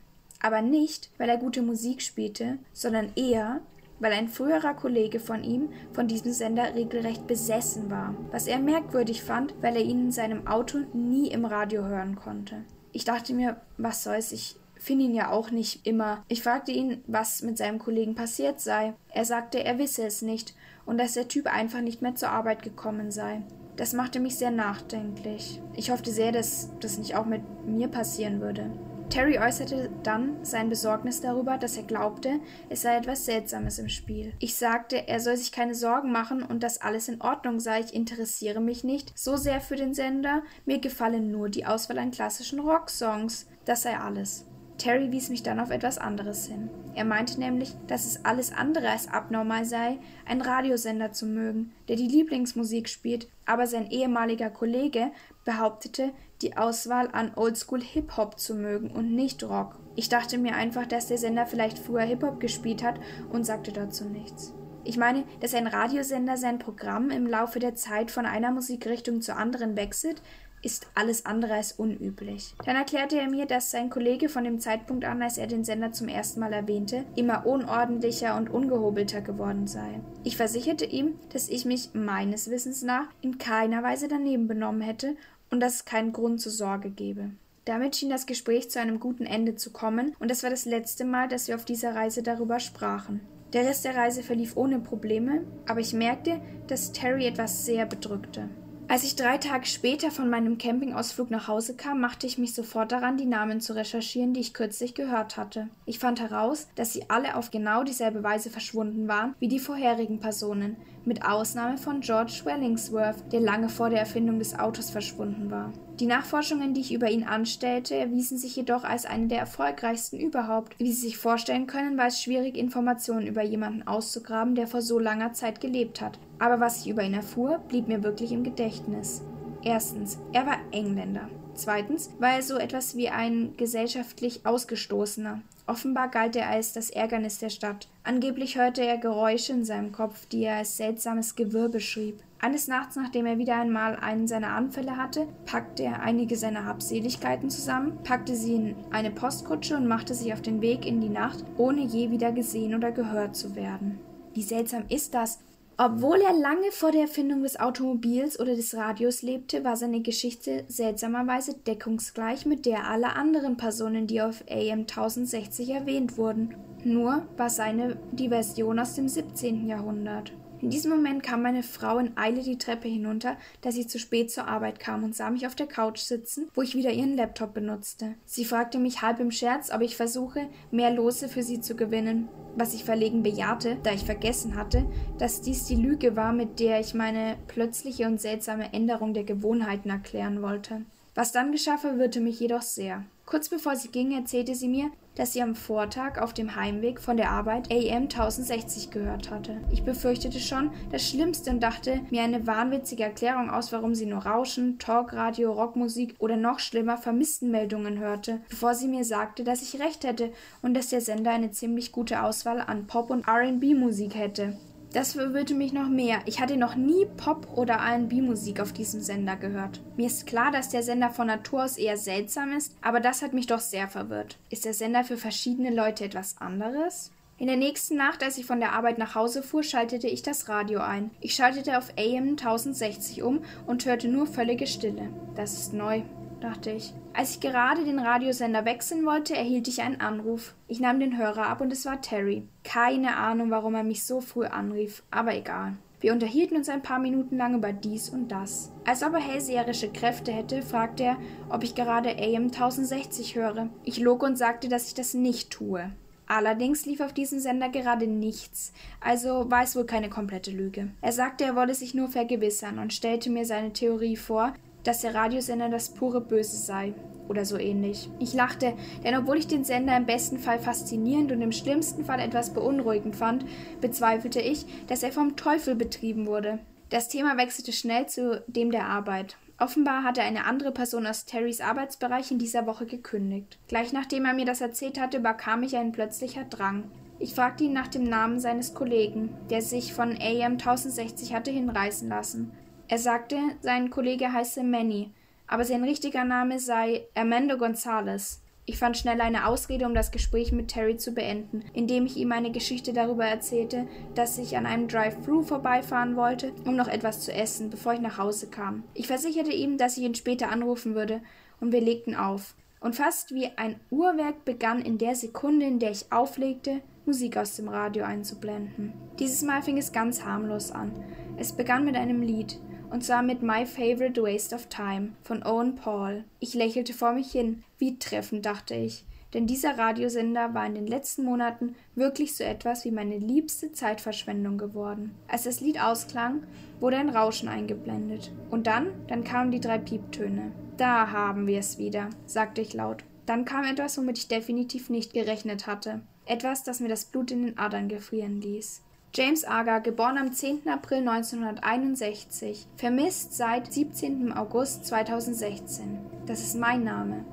[0.40, 3.60] Aber nicht, weil er gute Musik spielte, sondern eher,
[3.98, 9.22] weil ein früherer Kollege von ihm von diesem Sender regelrecht besessen war, was er merkwürdig
[9.22, 12.64] fand, weil er ihn in seinem Auto nie im Radio hören konnte.
[12.92, 16.24] Ich dachte mir, was soll's, ich finde ihn ja auch nicht immer.
[16.28, 18.94] Ich fragte ihn, was mit seinem Kollegen passiert sei.
[19.12, 22.62] Er sagte, er wisse es nicht und dass der Typ einfach nicht mehr zur Arbeit
[22.62, 23.42] gekommen sei.
[23.76, 25.60] Das machte mich sehr nachdenklich.
[25.74, 28.70] Ich hoffte sehr, dass das nicht auch mit mir passieren würde.
[29.08, 34.32] Terry äußerte dann sein Besorgnis darüber, dass er glaubte, es sei etwas Seltsames im Spiel.
[34.40, 37.80] Ich sagte, er soll sich keine Sorgen machen und dass alles in Ordnung sei.
[37.80, 40.42] Ich interessiere mich nicht so sehr für den Sender.
[40.64, 43.46] Mir gefallen nur die Auswahl an klassischen Rocksongs.
[43.64, 44.44] Das sei alles.
[44.78, 46.68] Terry wies mich dann auf etwas anderes hin.
[46.94, 51.96] Er meinte nämlich, dass es alles andere als abnormal sei, einen Radiosender zu mögen, der
[51.96, 55.10] die Lieblingsmusik spielt, aber sein ehemaliger Kollege
[55.46, 59.78] behauptete, die Auswahl an Oldschool Hip-Hop zu mögen und nicht Rock.
[59.94, 63.00] Ich dachte mir einfach, dass der Sender vielleicht früher Hip-Hop gespielt hat
[63.32, 64.52] und sagte dazu nichts.
[64.84, 69.36] Ich meine, dass ein Radiosender sein Programm im Laufe der Zeit von einer Musikrichtung zur
[69.36, 70.22] anderen wechselt,
[70.62, 72.54] ist alles andere als unüblich.
[72.64, 75.92] Dann erklärte er mir, dass sein Kollege von dem Zeitpunkt an, als er den Sender
[75.92, 80.00] zum ersten Mal erwähnte, immer unordentlicher und ungehobelter geworden sei.
[80.24, 85.16] Ich versicherte ihm, dass ich mich meines Wissens nach in keiner Weise daneben benommen hätte
[85.50, 87.30] und dass es keinen Grund zur Sorge gebe.
[87.64, 91.04] Damit schien das Gespräch zu einem guten Ende zu kommen, und es war das letzte
[91.04, 93.20] Mal, dass wir auf dieser Reise darüber sprachen.
[93.52, 98.48] Der Rest der Reise verlief ohne Probleme, aber ich merkte, dass Terry etwas sehr bedrückte.
[98.88, 102.92] Als ich drei Tage später von meinem Campingausflug nach Hause kam, machte ich mich sofort
[102.92, 105.68] daran, die Namen zu recherchieren, die ich kürzlich gehört hatte.
[105.86, 110.20] Ich fand heraus, dass sie alle auf genau dieselbe Weise verschwunden waren wie die vorherigen
[110.20, 115.72] Personen, mit Ausnahme von George Wellingsworth, der lange vor der Erfindung des Autos verschwunden war.
[115.98, 120.78] Die Nachforschungen, die ich über ihn anstellte, erwiesen sich jedoch als eine der erfolgreichsten überhaupt.
[120.78, 124.98] Wie Sie sich vorstellen können, war es schwierig, Informationen über jemanden auszugraben, der vor so
[124.98, 126.18] langer Zeit gelebt hat.
[126.38, 129.22] Aber was ich über ihn erfuhr, blieb mir wirklich im Gedächtnis.
[129.62, 131.28] Erstens, er war Engländer.
[131.54, 135.40] Zweitens war er so etwas wie ein gesellschaftlich Ausgestoßener.
[135.66, 137.88] Offenbar galt er als das Ärgernis der Stadt.
[138.04, 142.22] Angeblich hörte er Geräusche in seinem Kopf, die er als seltsames Gewirr beschrieb.
[142.38, 147.50] Eines Nachts, nachdem er wieder einmal einen seiner Anfälle hatte, packte er einige seiner Habseligkeiten
[147.50, 151.42] zusammen, packte sie in eine Postkutsche und machte sich auf den Weg in die Nacht,
[151.56, 153.98] ohne je wieder gesehen oder gehört zu werden.
[154.34, 155.40] Wie seltsam ist das?
[155.78, 160.64] Obwohl er lange vor der Erfindung des Automobils oder des Radios lebte, war seine Geschichte
[160.68, 166.54] seltsamerweise deckungsgleich mit der aller anderen Personen, die auf AM 1060 erwähnt wurden.
[166.82, 169.68] Nur war seine die Version aus dem 17.
[169.68, 170.32] Jahrhundert.
[170.62, 174.30] In diesem Moment kam meine Frau in Eile die Treppe hinunter, da sie zu spät
[174.30, 177.52] zur Arbeit kam und sah mich auf der Couch sitzen, wo ich wieder ihren Laptop
[177.52, 178.14] benutzte.
[178.24, 182.28] Sie fragte mich halb im Scherz, ob ich versuche, mehr Lose für sie zu gewinnen,
[182.56, 184.86] was ich verlegen bejahte, da ich vergessen hatte,
[185.18, 189.90] dass dies die Lüge war, mit der ich meine plötzliche und seltsame Änderung der Gewohnheiten
[189.90, 190.82] erklären wollte.
[191.14, 193.04] Was dann geschah, verwirrte mich jedoch sehr.
[193.26, 197.16] Kurz bevor sie ging, erzählte sie mir, dass sie am Vortag auf dem Heimweg von
[197.16, 199.60] der Arbeit AM 1060 gehört hatte.
[199.72, 204.24] Ich befürchtete schon das Schlimmste und dachte mir eine wahnwitzige Erklärung aus, warum sie nur
[204.24, 210.04] Rauschen, Talkradio, Rockmusik oder noch schlimmer Vermisstenmeldungen hörte, bevor sie mir sagte, dass ich recht
[210.04, 210.30] hätte
[210.62, 214.56] und dass der Sender eine ziemlich gute Auswahl an Pop- und RB-Musik hätte.
[214.92, 216.20] Das verwirrte mich noch mehr.
[216.26, 219.82] Ich hatte noch nie Pop- oder RB-Musik auf diesem Sender gehört.
[219.96, 223.34] Mir ist klar, dass der Sender von Natur aus eher seltsam ist, aber das hat
[223.34, 224.38] mich doch sehr verwirrt.
[224.48, 227.10] Ist der Sender für verschiedene Leute etwas anderes?
[227.38, 230.48] In der nächsten Nacht, als ich von der Arbeit nach Hause fuhr, schaltete ich das
[230.48, 231.10] Radio ein.
[231.20, 235.10] Ich schaltete auf AM 1060 um und hörte nur völlige Stille.
[235.34, 236.02] Das ist neu
[236.46, 236.94] dachte ich.
[237.12, 240.54] Als ich gerade den Radiosender wechseln wollte, erhielt ich einen Anruf.
[240.68, 242.46] Ich nahm den Hörer ab und es war Terry.
[242.62, 245.74] Keine Ahnung, warum er mich so früh anrief, aber egal.
[246.00, 248.70] Wir unterhielten uns ein paar Minuten lang über dies und das.
[248.84, 251.16] Als ob er hellseherische Kräfte hätte, fragte er,
[251.48, 253.68] ob ich gerade AM 1060 höre.
[253.82, 255.90] Ich log und sagte, dass ich das nicht tue.
[256.28, 260.88] Allerdings lief auf diesem Sender gerade nichts, also war es wohl keine komplette Lüge.
[261.00, 264.52] Er sagte, er wolle sich nur vergewissern und stellte mir seine Theorie vor,
[264.86, 266.94] dass der Radiosender das pure Böse sei
[267.28, 268.08] oder so ähnlich.
[268.18, 268.74] Ich lachte,
[269.04, 273.16] denn obwohl ich den Sender im besten Fall faszinierend und im schlimmsten Fall etwas beunruhigend
[273.16, 273.44] fand,
[273.80, 276.60] bezweifelte ich, dass er vom Teufel betrieben wurde.
[276.90, 279.36] Das Thema wechselte schnell zu dem der Arbeit.
[279.58, 283.58] Offenbar hatte eine andere Person aus Terrys Arbeitsbereich in dieser Woche gekündigt.
[283.68, 286.84] Gleich nachdem er mir das erzählt hatte, überkam mich ein plötzlicher Drang.
[287.18, 292.08] Ich fragte ihn nach dem Namen seines Kollegen, der sich von AM 1060 hatte hinreißen
[292.08, 292.52] lassen.
[292.88, 295.10] Er sagte, sein Kollege heiße Manny,
[295.48, 298.40] aber sein richtiger Name sei Armando Gonzalez.
[298.64, 302.32] Ich fand schnell eine Ausrede, um das Gespräch mit Terry zu beenden, indem ich ihm
[302.32, 307.32] eine Geschichte darüber erzählte, dass ich an einem Drive-Thru vorbeifahren wollte, um noch etwas zu
[307.32, 308.82] essen, bevor ich nach Hause kam.
[308.94, 311.20] Ich versicherte ihm, dass ich ihn später anrufen würde,
[311.60, 312.54] und wir legten auf.
[312.80, 317.54] Und fast wie ein Uhrwerk begann in der Sekunde, in der ich auflegte, Musik aus
[317.56, 318.92] dem Radio einzublenden.
[319.18, 320.92] Dieses Mal fing es ganz harmlos an.
[321.36, 322.58] Es begann mit einem Lied
[322.90, 326.24] und zwar mit My Favorite Waste of Time von Owen Paul.
[326.40, 327.62] Ich lächelte vor mich hin.
[327.78, 329.04] Wie treffend, dachte ich.
[329.34, 334.56] Denn dieser Radiosender war in den letzten Monaten wirklich so etwas wie meine liebste Zeitverschwendung
[334.56, 335.14] geworden.
[335.28, 336.44] Als das Lied ausklang,
[336.80, 338.30] wurde ein Rauschen eingeblendet.
[338.50, 340.52] Und dann, dann kamen die drei Pieptöne.
[340.76, 343.04] Da haben wir es wieder, sagte ich laut.
[343.26, 346.00] Dann kam etwas, womit ich definitiv nicht gerechnet hatte.
[346.24, 348.82] Etwas, das mir das Blut in den Adern gefrieren ließ.
[349.16, 350.68] James Aga, geboren am 10.
[350.68, 354.30] April 1961, vermisst seit 17.
[354.34, 355.98] August 2016.
[356.26, 357.24] Das ist mein Name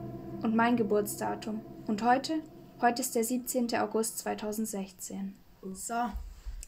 [0.44, 1.60] und mein Geburtsdatum.
[1.86, 2.42] Und heute?
[2.80, 3.76] Heute ist der 17.
[3.76, 5.36] August 2016.
[5.74, 6.10] So,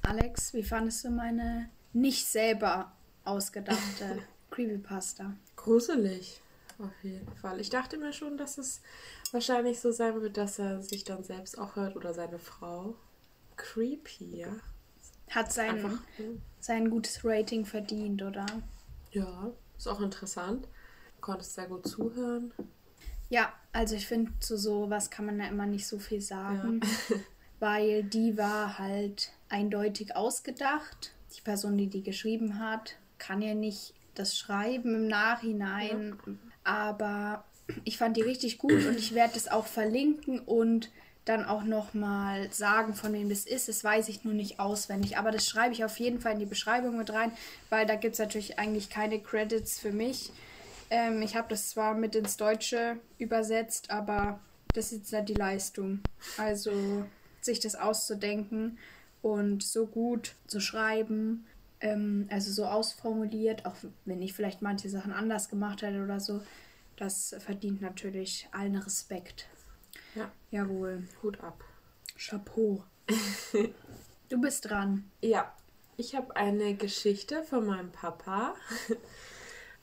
[0.02, 2.92] Alex, wie fandest du meine nicht selber
[3.24, 5.32] ausgedachte Creepypasta?
[5.56, 6.42] Gruselig,
[6.78, 7.62] auf jeden Fall.
[7.62, 8.82] Ich dachte mir schon, dass es
[9.32, 12.96] wahrscheinlich so sein wird, dass er sich dann selbst auch hört oder seine Frau.
[13.56, 14.50] Creepy, ja.
[15.30, 16.00] Hat sein, Einfach,
[16.60, 18.46] sein gutes Rating verdient, oder?
[19.12, 20.66] Ja, ist auch interessant.
[21.16, 22.54] Du konntest sehr gut zuhören.
[23.30, 26.82] Ja, also ich finde, zu sowas kann man ja immer nicht so viel sagen.
[27.10, 27.16] Ja.
[27.60, 31.14] weil die war halt eindeutig ausgedacht.
[31.36, 36.34] Die Person, die die geschrieben hat, kann ja nicht das schreiben im Nachhinein, ja.
[36.64, 37.44] aber
[37.84, 40.90] ich fand die richtig gut und ich werde es auch verlinken und
[41.26, 43.68] dann auch nochmal sagen, von wem das ist.
[43.68, 45.18] Das weiß ich nur nicht auswendig.
[45.18, 47.32] Aber das schreibe ich auf jeden Fall in die Beschreibung mit rein,
[47.70, 50.32] weil da gibt es natürlich eigentlich keine Credits für mich.
[50.92, 54.40] Ähm, ich habe das zwar mit ins Deutsche übersetzt, aber
[54.74, 56.02] das ist nicht die Leistung.
[56.38, 57.06] Also
[57.42, 58.78] sich das auszudenken
[59.22, 61.48] und so gut zu schreiben,
[61.82, 66.42] ähm, also so ausformuliert, auch wenn ich vielleicht manche Sachen anders gemacht hätte oder so,
[66.98, 69.48] das verdient natürlich allen Respekt.
[70.16, 70.32] Ja.
[70.50, 71.08] Jawohl.
[71.22, 71.64] Hut ab.
[72.18, 72.84] Chapeau.
[74.30, 75.12] du bist dran.
[75.22, 75.54] Ja.
[75.98, 78.56] Ich habe eine Geschichte von meinem Papa.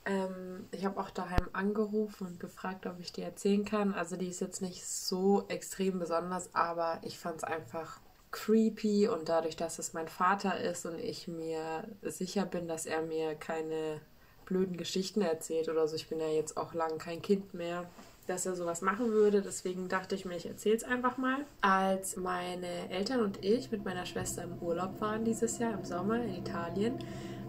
[0.05, 3.95] ähm, ich habe auch daheim angerufen und gefragt, ob ich die erzählen kann.
[3.95, 9.29] Also die ist jetzt nicht so extrem besonders, aber ich fand es einfach creepy und
[9.29, 14.01] dadurch, dass es mein Vater ist und ich mir sicher bin, dass er mir keine
[14.45, 15.97] blöden Geschichten erzählt oder so.
[15.97, 17.89] Ich bin ja jetzt auch lang kein Kind mehr,
[18.27, 19.43] dass er sowas machen würde.
[19.43, 21.45] Deswegen dachte ich mir, ich erzähle es einfach mal.
[21.61, 26.23] Als meine Eltern und ich mit meiner Schwester im Urlaub waren dieses Jahr im Sommer
[26.23, 26.99] in Italien,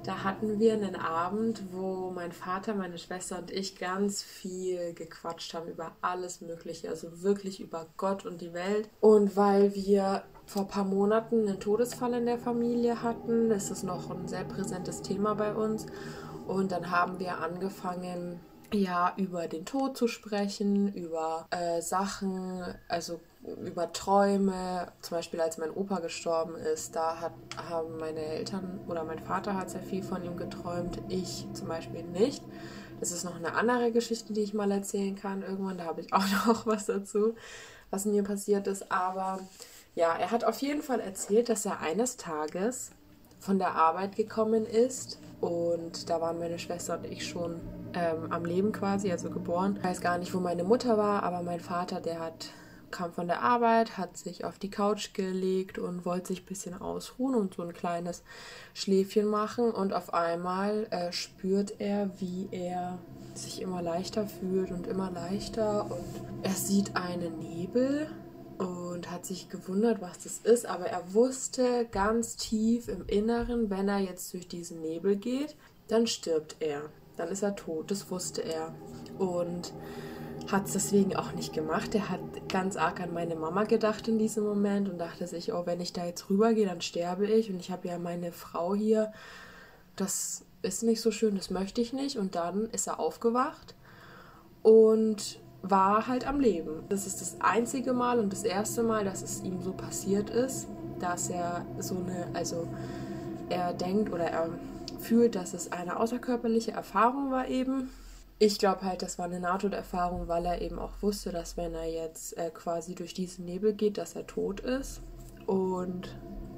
[0.03, 5.53] da hatten wir einen Abend, wo mein Vater, meine Schwester und ich ganz viel gequatscht
[5.53, 8.89] haben über alles Mögliche, also wirklich über Gott und die Welt.
[8.99, 13.83] Und weil wir vor ein paar Monaten einen Todesfall in der Familie hatten, ist es
[13.83, 15.85] noch ein sehr präsentes Thema bei uns.
[16.47, 18.41] Und dann haben wir angefangen,
[18.73, 23.19] ja, über den Tod zu sprechen, über äh, Sachen, also
[23.65, 24.91] über Träume.
[25.01, 27.33] Zum Beispiel, als mein Opa gestorben ist, da hat,
[27.69, 32.03] haben meine Eltern oder mein Vater hat sehr viel von ihm geträumt, ich zum Beispiel
[32.03, 32.43] nicht.
[32.99, 35.41] Das ist noch eine andere Geschichte, die ich mal erzählen kann.
[35.43, 37.35] Irgendwann, da habe ich auch noch was dazu,
[37.89, 38.91] was mir passiert ist.
[38.91, 39.39] Aber
[39.95, 42.91] ja, er hat auf jeden Fall erzählt, dass er eines Tages
[43.39, 47.59] von der Arbeit gekommen ist und da waren meine Schwester und ich schon
[47.93, 49.75] ähm, am Leben quasi, also geboren.
[49.77, 52.49] Ich weiß gar nicht, wo meine Mutter war, aber mein Vater, der hat
[52.91, 56.79] kam von der Arbeit, hat sich auf die Couch gelegt und wollte sich ein bisschen
[56.79, 58.23] ausruhen und so ein kleines
[58.73, 59.71] Schläfchen machen.
[59.71, 62.99] Und auf einmal äh, spürt er, wie er
[63.33, 65.85] sich immer leichter fühlt und immer leichter.
[65.85, 68.07] Und er sieht einen Nebel
[68.57, 70.65] und hat sich gewundert, was das ist.
[70.65, 75.55] Aber er wusste ganz tief im Inneren, wenn er jetzt durch diesen Nebel geht,
[75.87, 77.91] dann stirbt er dann ist er tot.
[77.91, 78.73] Das wusste er.
[79.17, 79.73] Und
[80.51, 81.95] hat es deswegen auch nicht gemacht.
[81.95, 85.65] Er hat ganz arg an meine Mama gedacht in diesem Moment und dachte sich, oh,
[85.65, 87.49] wenn ich da jetzt rübergehe, dann sterbe ich.
[87.49, 89.13] Und ich habe ja meine Frau hier.
[89.95, 92.17] Das ist nicht so schön, das möchte ich nicht.
[92.17, 93.75] Und dann ist er aufgewacht
[94.63, 96.83] und war halt am Leben.
[96.89, 100.67] Das ist das einzige Mal und das erste Mal, dass es ihm so passiert ist,
[100.99, 102.67] dass er so eine, also
[103.49, 104.49] er denkt oder er
[104.99, 107.89] fühlt, dass es eine außerkörperliche Erfahrung war eben.
[108.39, 111.89] Ich glaube halt, das war eine Nahtoderfahrung, weil er eben auch wusste, dass wenn er
[111.89, 115.01] jetzt äh, quasi durch diesen Nebel geht, dass er tot ist.
[115.45, 116.13] Und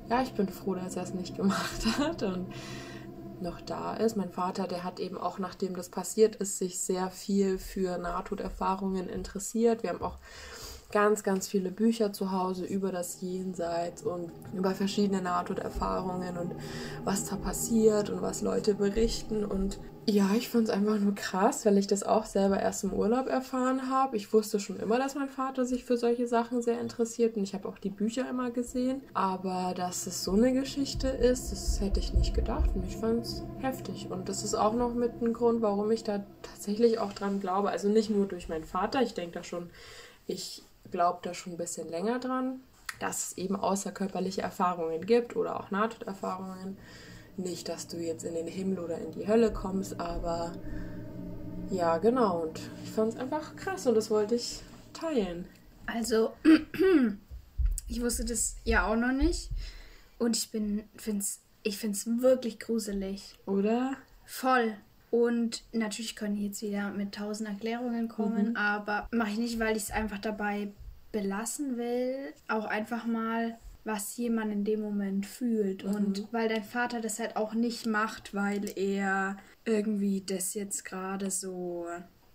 [0.09, 2.47] ja, ich bin froh, dass er es nicht gemacht hat und
[3.41, 4.15] noch da ist.
[4.17, 9.09] Mein Vater, der hat eben auch, nachdem das passiert ist, sich sehr viel für Nahtoderfahrungen
[9.09, 9.83] interessiert.
[9.83, 10.17] Wir haben auch
[10.91, 16.55] ganz, ganz viele Bücher zu Hause über das Jenseits und über verschiedene Nahtoderfahrungen und
[17.03, 19.43] was da passiert und was Leute berichten.
[19.43, 22.93] Und ja, ich fand es einfach nur krass, weil ich das auch selber erst im
[22.93, 24.17] Urlaub erfahren habe.
[24.17, 27.55] Ich wusste schon immer, dass mein Vater sich für solche Sachen sehr interessiert und ich
[27.55, 29.01] habe auch die Bücher immer gesehen.
[29.15, 33.25] Aber dass es so eine Geschichte ist, das hätte ich nicht gedacht und ich fand
[33.25, 34.11] es heftig.
[34.11, 37.71] Und das ist auch noch mit ein Grund, warum ich da tatsächlich auch dran glaube.
[37.71, 39.71] Also nicht nur durch meinen Vater, ich denke da schon,
[40.27, 42.59] ich glaube da schon ein bisschen länger dran,
[42.99, 46.77] dass es eben außerkörperliche Erfahrungen gibt oder auch Nahtoderfahrungen.
[47.37, 50.53] Nicht, dass du jetzt in den Himmel oder in die Hölle kommst, aber
[51.69, 52.43] ja, genau.
[52.43, 54.61] Und ich fand es einfach krass und das wollte ich
[54.93, 55.45] teilen.
[55.85, 56.33] Also,
[57.87, 59.49] ich wusste das ja auch noch nicht.
[60.17, 63.37] Und ich bin, find's, ich finde es wirklich gruselig.
[63.45, 63.97] Oder?
[64.25, 64.75] Voll.
[65.11, 68.55] Und natürlich können jetzt wieder mit tausend Erklärungen kommen, mhm.
[68.55, 70.71] aber mache ich nicht, weil ich es einfach dabei
[71.11, 72.33] belassen will.
[72.47, 75.85] Auch einfach mal, was jemand in dem Moment fühlt.
[75.85, 75.95] Mhm.
[75.95, 81.31] Und weil dein Vater das halt auch nicht macht, weil er irgendwie das jetzt gerade
[81.31, 81.85] so.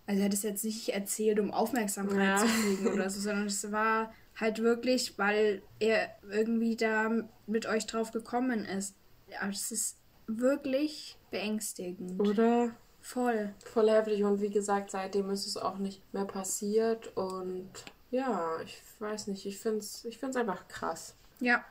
[0.06, 2.36] Also er hat es jetzt nicht erzählt, um Aufmerksamkeit ja.
[2.38, 7.10] zu kriegen oder so, sondern es war halt wirklich, weil er irgendwie da
[7.46, 8.94] mit euch drauf gekommen ist.
[9.28, 12.20] Ja, es ist wirklich beängstigend.
[12.20, 12.70] Oder?
[13.00, 13.54] Voll.
[13.64, 17.70] Voll heftig und wie gesagt, seitdem ist es auch nicht mehr passiert und
[18.10, 21.14] ja, ich weiß nicht, ich finde es ich find's einfach krass.
[21.40, 21.64] Ja.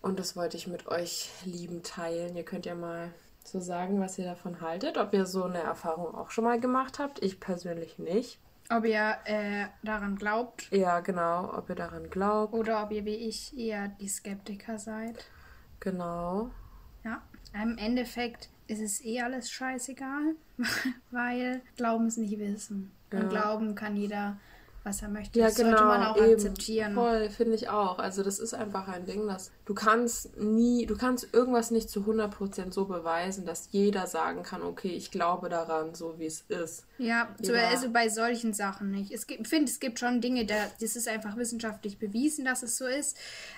[0.00, 2.36] Und das wollte ich mit euch lieben teilen.
[2.36, 3.12] Ihr könnt ja mal
[3.44, 6.98] so sagen, was ihr davon haltet, ob ihr so eine Erfahrung auch schon mal gemacht
[6.98, 7.22] habt.
[7.22, 8.38] Ich persönlich nicht.
[8.70, 10.70] Ob ihr äh, daran glaubt.
[10.70, 12.54] Ja, genau, ob ihr daran glaubt.
[12.54, 15.24] Oder ob ihr wie ich eher die Skeptiker seid.
[15.80, 16.50] Genau.
[17.04, 17.20] Ja,
[17.54, 20.36] im Endeffekt ist es eh alles scheißegal,
[21.10, 22.92] weil Glauben ist nicht Wissen.
[23.10, 23.28] Und Ja.
[23.28, 24.38] Glauben kann jeder,
[24.84, 25.38] was er möchte.
[25.38, 25.70] Ja, das genau.
[25.70, 26.32] sollte man auch eben.
[26.34, 26.94] akzeptieren.
[26.94, 27.98] Voll, finde ich auch.
[27.98, 32.00] Also das ist einfach ein Ding, dass du kannst nie, du kannst irgendwas nicht zu
[32.00, 36.84] 100% so beweisen, dass jeder sagen kann, okay, ich glaube daran, so wie es ist.
[36.98, 39.12] Ja, so, also bei solchen Sachen nicht.
[39.12, 42.62] Es gibt, ich finde, es gibt schon Dinge, da, das ist einfach wissenschaftlich bewiesen, dass
[42.62, 43.16] es so ist.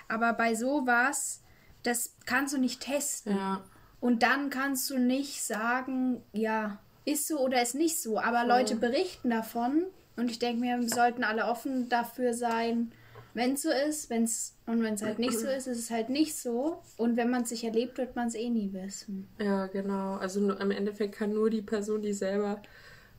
[0.09, 1.41] Aber bei sowas,
[1.83, 3.37] das kannst du nicht testen.
[3.37, 3.64] Ja.
[4.01, 8.18] Und dann kannst du nicht sagen, ja, ist so oder ist nicht so.
[8.18, 9.85] Aber Leute berichten davon.
[10.17, 12.93] Und ich denke mir, wir sollten alle offen dafür sein,
[13.35, 14.11] wenn es so ist.
[14.11, 16.83] Wenn's, und wenn es halt nicht so ist, ist es halt nicht so.
[16.97, 19.29] Und wenn man es sich erlebt, wird man es eh nie wissen.
[19.39, 20.15] Ja, genau.
[20.15, 22.62] Also nur, im Endeffekt kann nur die Person, die selber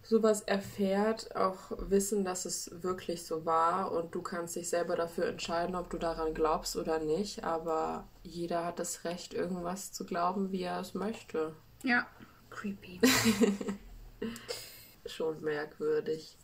[0.05, 5.25] sowas erfährt, auch wissen, dass es wirklich so war und du kannst dich selber dafür
[5.25, 7.43] entscheiden, ob du daran glaubst oder nicht.
[7.43, 11.53] Aber jeder hat das Recht, irgendwas zu glauben, wie er es möchte.
[11.83, 12.05] Ja.
[12.51, 13.01] Creepy.
[15.07, 16.37] Schon merkwürdig.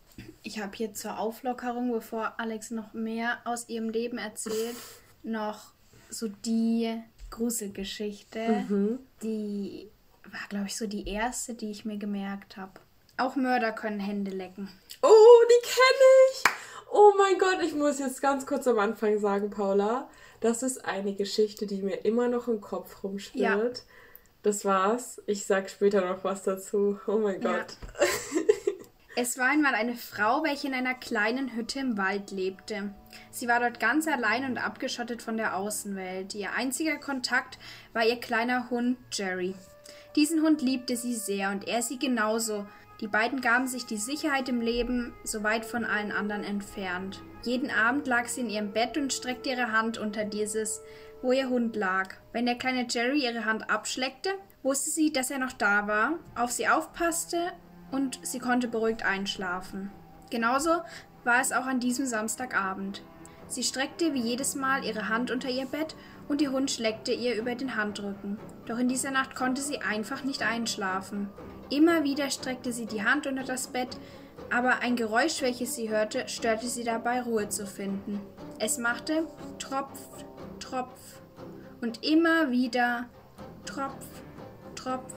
[0.43, 4.75] Ich habe hier zur Auflockerung, bevor Alex noch mehr aus ihrem Leben erzählt,
[5.23, 5.73] noch
[6.09, 8.65] so die Gruselgeschichte.
[9.23, 9.89] Die
[10.23, 12.73] war, glaube ich, so die erste, die ich mir gemerkt habe.
[13.17, 14.69] Auch Mörder können Hände lecken.
[15.01, 16.43] Oh, die kenne ich!
[16.91, 20.09] Oh mein Gott, ich muss jetzt ganz kurz am Anfang sagen, Paula,
[20.41, 23.83] das ist eine Geschichte, die mir immer noch im Kopf rumschwirrt.
[24.43, 25.21] Das war's.
[25.27, 26.99] Ich sag später noch was dazu.
[27.07, 27.65] Oh mein Ja.
[29.17, 32.93] Es war einmal eine Frau, welche in einer kleinen Hütte im Wald lebte.
[33.29, 36.33] Sie war dort ganz allein und abgeschottet von der Außenwelt.
[36.33, 37.59] Ihr einziger Kontakt
[37.91, 39.53] war ihr kleiner Hund Jerry.
[40.15, 42.65] Diesen Hund liebte sie sehr und er sie genauso.
[43.01, 47.21] Die beiden gaben sich die Sicherheit im Leben, so weit von allen anderen entfernt.
[47.43, 50.81] Jeden Abend lag sie in ihrem Bett und streckte ihre Hand unter dieses,
[51.21, 52.15] wo ihr Hund lag.
[52.31, 54.29] Wenn der kleine Jerry ihre Hand abschleckte,
[54.63, 57.51] wusste sie, dass er noch da war, auf sie aufpasste
[57.91, 59.91] und sie konnte beruhigt einschlafen.
[60.29, 60.81] Genauso
[61.23, 63.03] war es auch an diesem Samstagabend.
[63.47, 65.95] Sie streckte wie jedes Mal ihre Hand unter ihr Bett
[66.29, 68.39] und ihr Hund schleckte ihr über den Handrücken.
[68.65, 71.29] Doch in dieser Nacht konnte sie einfach nicht einschlafen.
[71.69, 73.97] Immer wieder streckte sie die Hand unter das Bett,
[74.49, 78.21] aber ein Geräusch, welches sie hörte, störte sie dabei, Ruhe zu finden.
[78.59, 79.27] Es machte
[79.59, 79.99] Tropf,
[80.59, 81.21] Tropf
[81.81, 83.09] und immer wieder
[83.65, 84.05] Tropf,
[84.75, 85.13] Tropf.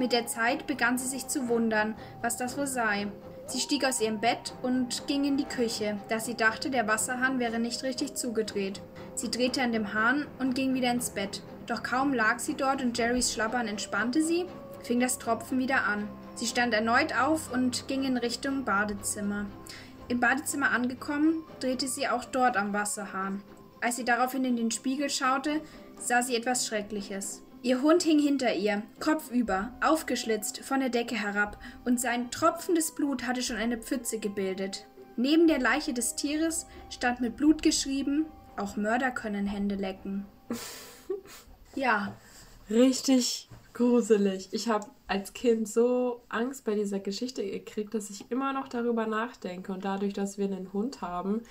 [0.00, 3.08] Mit der Zeit begann sie sich zu wundern, was das wohl sei.
[3.44, 7.38] Sie stieg aus ihrem Bett und ging in die Küche, da sie dachte, der Wasserhahn
[7.38, 8.80] wäre nicht richtig zugedreht.
[9.14, 11.42] Sie drehte an dem Hahn und ging wieder ins Bett.
[11.66, 14.46] Doch kaum lag sie dort und Jerrys Schlabbern entspannte sie,
[14.82, 16.08] fing das Tropfen wieder an.
[16.34, 19.44] Sie stand erneut auf und ging in Richtung Badezimmer.
[20.08, 23.42] Im Badezimmer angekommen, drehte sie auch dort am Wasserhahn.
[23.82, 25.60] Als sie daraufhin in den Spiegel schaute,
[25.98, 27.42] sah sie etwas Schreckliches.
[27.62, 33.26] Ihr Hund hing hinter ihr, kopfüber, aufgeschlitzt, von der Decke herab, und sein tropfendes Blut
[33.26, 34.86] hatte schon eine Pfütze gebildet.
[35.16, 40.26] Neben der Leiche des Tieres stand mit Blut geschrieben, auch Mörder können Hände lecken.
[41.76, 42.16] Ja,
[42.70, 44.48] Richtig gruselig.
[44.52, 49.06] Ich habe als Kind so Angst bei dieser Geschichte gekriegt, dass ich immer noch darüber
[49.06, 49.72] nachdenke.
[49.72, 51.42] Und dadurch, dass wir einen Hund haben,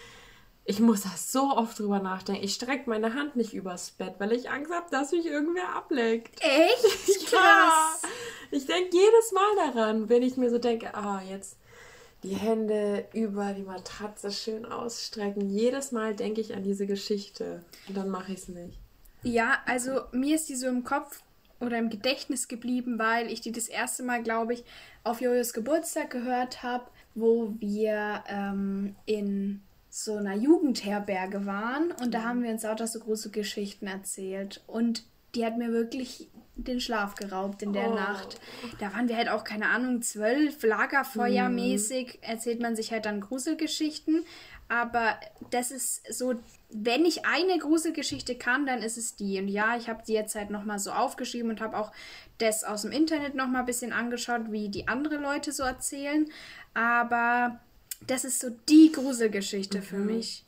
[0.70, 2.43] ich muss da so oft drüber nachdenken.
[2.43, 6.39] Ich strecke meine Hand nicht übers Bett, weil ich Angst habe, dass mich irgendwer ableckt.
[6.43, 8.03] echt krass.
[8.03, 8.09] Ja.
[8.51, 11.57] Ich denke jedes Mal daran, wenn ich mir so denke, ah, jetzt
[12.22, 15.49] die Hände über die Matratze schön ausstrecken.
[15.49, 17.63] Jedes Mal denke ich an diese Geschichte.
[17.88, 18.78] Und dann mache ich es nicht.
[19.24, 21.24] Ja, also mir ist die so im Kopf
[21.59, 24.63] oder im Gedächtnis geblieben, weil ich die das erste Mal, glaube ich,
[25.03, 32.23] auf Jojos Geburtstag gehört habe, wo wir ähm, in so einer Jugendherberge waren und da
[32.23, 35.03] haben wir uns auch da so große Geschichten erzählt und
[35.35, 37.95] die hat mir wirklich den Schlaf geraubt in der Oh.
[37.95, 38.39] Nacht.
[38.79, 44.25] Da waren wir halt auch, keine Ahnung, zwölf, Lagerfeuermäßig, erzählt man sich halt dann Gruselgeschichten.
[44.67, 45.19] Aber
[45.49, 46.35] das ist so,
[46.69, 49.39] wenn ich eine Gruselgeschichte kann, dann ist es die.
[49.39, 51.91] Und ja, ich habe die jetzt halt nochmal so aufgeschrieben und habe auch
[52.37, 56.29] das aus dem Internet nochmal ein bisschen angeschaut, wie die andere Leute so erzählen.
[56.75, 57.59] Aber
[58.08, 60.45] das ist so die Gruselgeschichte für mich.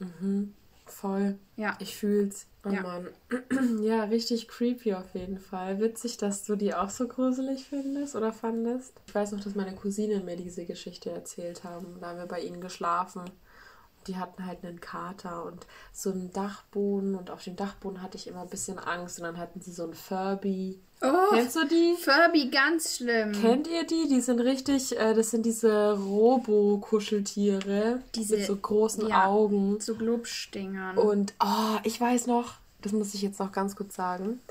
[0.86, 1.38] Voll.
[1.56, 1.78] Ja.
[1.80, 2.48] Ich fühl's.
[2.66, 2.82] Oh Ja.
[2.82, 3.08] Mann.
[3.82, 5.80] ja, richtig creepy auf jeden Fall.
[5.80, 8.94] Witzig, dass du die auch so gruselig findest oder fandest.
[9.08, 11.98] Ich weiß noch, dass meine Cousinen mir diese Geschichte erzählt haben.
[12.00, 13.24] Da haben wir bei ihnen geschlafen.
[14.08, 18.28] die hatten halt einen Kater und so einen Dachboden und auf dem Dachboden hatte ich
[18.28, 20.80] immer ein bisschen Angst und dann hatten sie so einen Furby.
[21.04, 21.96] Oh, Kennst du die?
[22.00, 23.32] Furby, ganz schlimm.
[23.32, 24.08] Kennt ihr die?
[24.08, 29.26] Die sind richtig, äh, das sind diese Robo-Kuscheltiere Diese- mit so großen ja.
[29.26, 29.80] Augen.
[29.80, 30.98] Zu Glubschdingern.
[30.98, 34.42] Und oh, ich weiß noch, das muss ich jetzt noch ganz kurz sagen,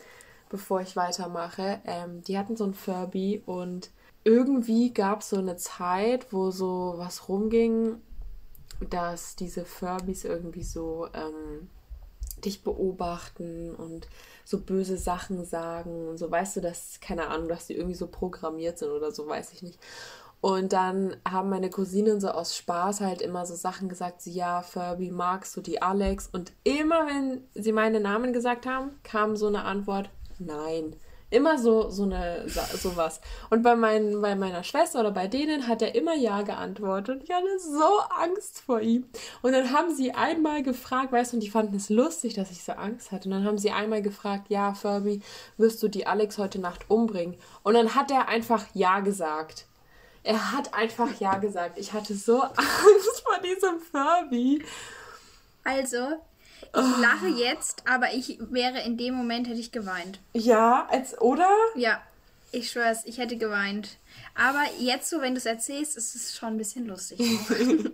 [0.48, 1.80] bevor ich weitermache.
[1.84, 3.90] Ähm, die hatten so ein Furby und
[4.24, 8.00] irgendwie gab es so eine Zeit, wo so was rumging,
[8.88, 11.68] dass diese Furbys irgendwie so ähm,
[12.44, 14.08] dich beobachten und
[14.44, 18.06] so böse Sachen sagen und so, weißt du, dass, keine Ahnung, dass die irgendwie so
[18.06, 19.78] programmiert sind oder so, weiß ich nicht.
[20.40, 24.62] Und dann haben meine Cousinen so aus Spaß halt immer so Sachen gesagt, so, ja,
[24.62, 26.28] Furby, magst du die Alex?
[26.32, 30.96] Und immer, wenn sie meine Namen gesagt haben, kam so eine Antwort, nein.
[31.30, 33.20] Immer so, so eine, sowas.
[33.50, 37.16] Und bei, meinen, bei meiner Schwester oder bei denen hat er immer Ja geantwortet.
[37.16, 39.06] Und ich hatte so Angst vor ihm.
[39.40, 42.64] Und dann haben sie einmal gefragt, weißt du, und die fanden es lustig, dass ich
[42.64, 43.28] so Angst hatte.
[43.28, 45.22] Und dann haben sie einmal gefragt, ja, Furby,
[45.56, 47.36] wirst du die Alex heute Nacht umbringen?
[47.62, 49.66] Und dann hat er einfach Ja gesagt.
[50.24, 51.78] Er hat einfach Ja gesagt.
[51.78, 54.64] Ich hatte so Angst vor diesem Furby.
[55.62, 55.98] Also,
[56.62, 60.20] ich lache jetzt, aber ich wäre in dem Moment, hätte ich geweint.
[60.32, 61.48] Ja, als, oder?
[61.74, 62.00] Ja,
[62.52, 63.98] ich schwör's, ich hätte geweint.
[64.34, 67.20] Aber jetzt so, wenn du es erzählst, ist es schon ein bisschen lustig.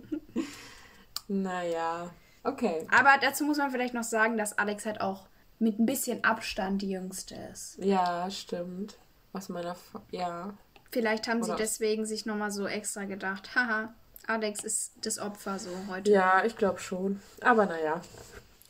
[1.29, 2.11] Naja,
[2.45, 2.87] okay.
[2.91, 5.27] aber dazu muss man vielleicht noch sagen, dass Alex halt auch
[5.59, 7.79] mit ein bisschen Abstand die Jüngste ist.
[7.79, 8.97] Ja, stimmt.
[9.33, 10.55] Aus meiner, F ja.
[10.93, 13.93] Vielleicht haben sie Oder- deswegen sich nochmal so extra gedacht, haha,
[14.29, 16.11] Alex ist das Opfer so heute.
[16.11, 17.21] Ja, ich glaube schon.
[17.41, 18.01] Aber naja.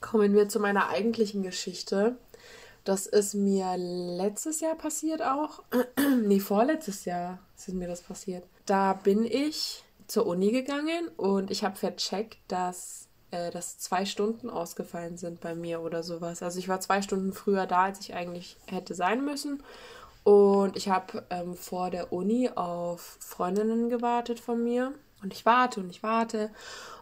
[0.00, 2.16] Kommen wir zu meiner eigentlichen Geschichte.
[2.84, 5.62] Das ist mir letztes Jahr passiert auch.
[6.22, 8.44] nee, vorletztes Jahr ist mir das passiert.
[8.64, 14.50] Da bin ich zur Uni gegangen und ich habe vercheckt, dass, äh, dass zwei Stunden
[14.50, 16.42] ausgefallen sind bei mir oder sowas.
[16.42, 19.62] Also ich war zwei Stunden früher da, als ich eigentlich hätte sein müssen.
[20.22, 24.92] Und ich habe ähm, vor der Uni auf Freundinnen gewartet von mir.
[25.22, 26.50] Und ich warte und ich warte.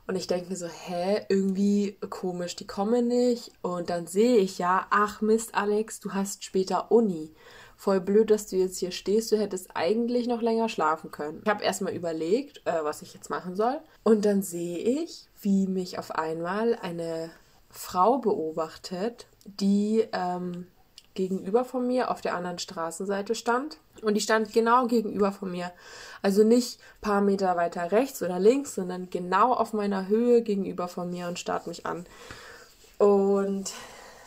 [0.07, 3.52] Und ich denke mir so, hä, irgendwie komisch, die kommen nicht.
[3.62, 7.32] Und dann sehe ich ja, ach Mist, Alex, du hast später Uni.
[7.76, 9.32] Voll blöd, dass du jetzt hier stehst.
[9.32, 11.40] Du hättest eigentlich noch länger schlafen können.
[11.42, 13.80] Ich habe erstmal überlegt, äh, was ich jetzt machen soll.
[14.02, 17.30] Und dann sehe ich, wie mich auf einmal eine
[17.70, 20.66] Frau beobachtet, die ähm,
[21.14, 23.78] gegenüber von mir auf der anderen Straßenseite stand.
[24.05, 25.72] Und die stand genau gegenüber von mir.
[26.22, 30.88] Also nicht ein paar Meter weiter rechts oder links, sondern genau auf meiner Höhe gegenüber
[30.88, 32.07] von mir und starrt mich an.
[32.98, 33.72] Und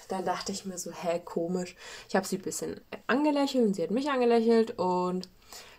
[0.08, 1.76] dann dachte ich mir so, hä, komisch.
[2.08, 4.78] Ich habe sie ein bisschen angelächelt und sie hat mich angelächelt.
[4.78, 5.30] Und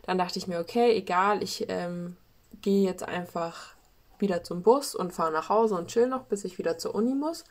[0.06, 2.16] dann dachte ich mir, okay, egal, ich ähm,
[2.62, 3.74] gehe jetzt einfach
[4.18, 7.14] wieder zum Bus und fahre nach Hause und chill noch, bis ich wieder zur Uni
[7.14, 7.44] muss.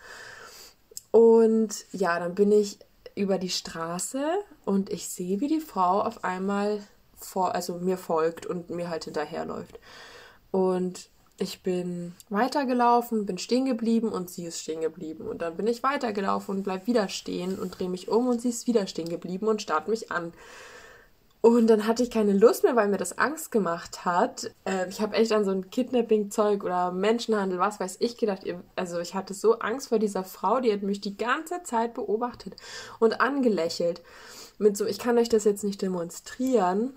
[1.12, 2.80] Und ja, dann bin ich
[3.16, 4.22] über die Straße
[4.68, 6.84] und ich sehe, wie die Frau auf einmal
[7.16, 9.80] vor, also mir folgt und mir halt hinterherläuft.
[10.52, 11.10] Und
[11.40, 15.26] ich bin weitergelaufen, bin stehen geblieben und sie ist stehen geblieben.
[15.26, 18.50] Und dann bin ich weitergelaufen und bleib wieder stehen und drehe mich um und sie
[18.50, 20.34] ist wieder stehen geblieben und starrt mich an.
[21.40, 24.52] Und dann hatte ich keine Lust mehr, weil mir das Angst gemacht hat.
[24.66, 28.42] Äh, ich habe echt an so ein Kidnapping-Zeug oder Menschenhandel, was weiß ich, gedacht.
[28.76, 32.56] Also ich hatte so Angst vor dieser Frau, die hat mich die ganze Zeit beobachtet
[33.00, 34.02] und angelächelt.
[34.58, 36.94] Mit so, ich kann euch das jetzt nicht demonstrieren.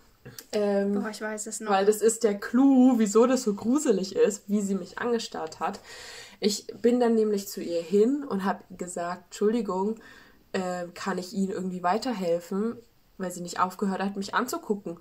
[0.52, 1.70] Ähm, Boah, ich weiß es noch.
[1.70, 5.80] weil das ist der Clou, wieso das so gruselig ist, wie sie mich angestarrt hat.
[6.40, 9.96] Ich bin dann nämlich zu ihr hin und habe gesagt, Entschuldigung,
[10.52, 12.76] äh, kann ich Ihnen irgendwie weiterhelfen,
[13.18, 14.98] weil sie nicht aufgehört hat, mich anzugucken.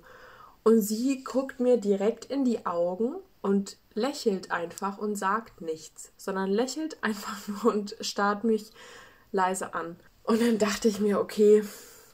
[0.62, 6.50] Und sie guckt mir direkt in die Augen und lächelt einfach und sagt nichts, sondern
[6.50, 8.70] lächelt einfach nur und starrt mich
[9.32, 9.96] leise an.
[10.22, 11.64] Und dann dachte ich mir, okay,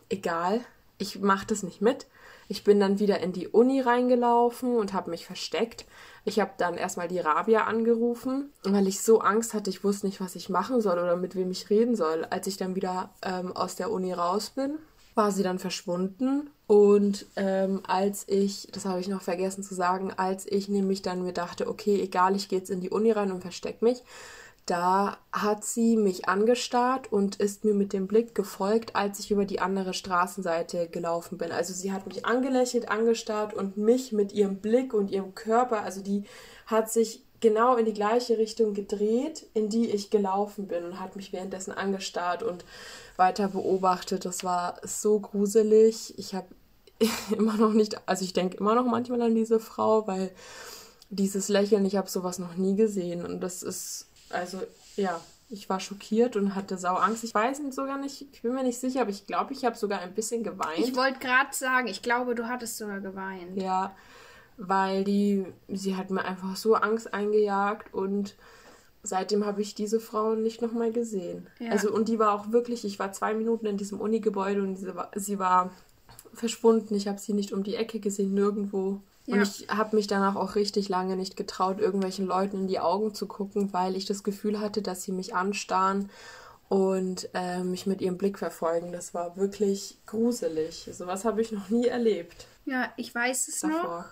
[0.08, 0.60] egal,
[0.98, 2.06] ich mache das nicht mit.
[2.48, 5.84] Ich bin dann wieder in die Uni reingelaufen und habe mich versteckt.
[6.24, 10.20] Ich habe dann erstmal die Rabia angerufen, weil ich so Angst hatte, ich wusste nicht,
[10.20, 12.24] was ich machen soll oder mit wem ich reden soll.
[12.24, 14.78] Als ich dann wieder ähm, aus der Uni raus bin,
[15.16, 16.50] war sie dann verschwunden.
[16.68, 21.22] Und ähm, als ich, das habe ich noch vergessen zu sagen, als ich nämlich dann
[21.22, 24.02] mir dachte, okay, egal, ich gehe jetzt in die Uni rein und versteck mich,
[24.66, 29.44] da hat sie mich angestarrt und ist mir mit dem Blick gefolgt, als ich über
[29.44, 31.52] die andere Straßenseite gelaufen bin.
[31.52, 36.02] Also sie hat mich angelächelt, angestarrt und mich mit ihrem Blick und ihrem Körper, also
[36.02, 36.24] die
[36.66, 41.14] hat sich genau in die gleiche Richtung gedreht, in die ich gelaufen bin und hat
[41.14, 42.64] mich währenddessen angestarrt und
[43.16, 44.24] weiter beobachtet.
[44.24, 46.18] Das war so gruselig.
[46.18, 46.48] Ich habe
[47.36, 50.32] immer noch nicht, also ich denke immer noch manchmal an diese Frau, weil
[51.08, 54.62] dieses Lächeln, ich habe sowas noch nie gesehen und das ist also
[54.96, 57.24] ja, ich war schockiert und hatte sau Angst.
[57.24, 60.00] Ich weiß sogar nicht, ich bin mir nicht sicher, aber ich glaube, ich habe sogar
[60.00, 60.78] ein bisschen geweint.
[60.78, 63.60] Ich wollte gerade sagen, ich glaube, du hattest sogar geweint.
[63.60, 63.94] Ja,
[64.56, 68.34] weil die, sie hat mir einfach so Angst eingejagt und
[69.02, 71.46] seitdem habe ich diese Frau nicht nochmal gesehen.
[71.60, 71.70] Ja.
[71.70, 74.94] Also und die war auch wirklich, ich war zwei Minuten in diesem Unigebäude und sie
[74.94, 75.70] war, sie war
[76.34, 76.94] verschwunden.
[76.94, 79.00] Ich habe sie nicht um die Ecke gesehen, nirgendwo.
[79.26, 79.36] Ja.
[79.36, 83.14] Und ich habe mich danach auch richtig lange nicht getraut, irgendwelchen Leuten in die Augen
[83.14, 86.10] zu gucken, weil ich das Gefühl hatte, dass sie mich anstarren
[86.68, 88.92] und äh, mich mit ihrem Blick verfolgen.
[88.92, 90.88] Das war wirklich gruselig.
[90.92, 92.46] Sowas habe ich noch nie erlebt.
[92.64, 93.82] Ja, ich weiß es davor.
[93.82, 94.04] noch.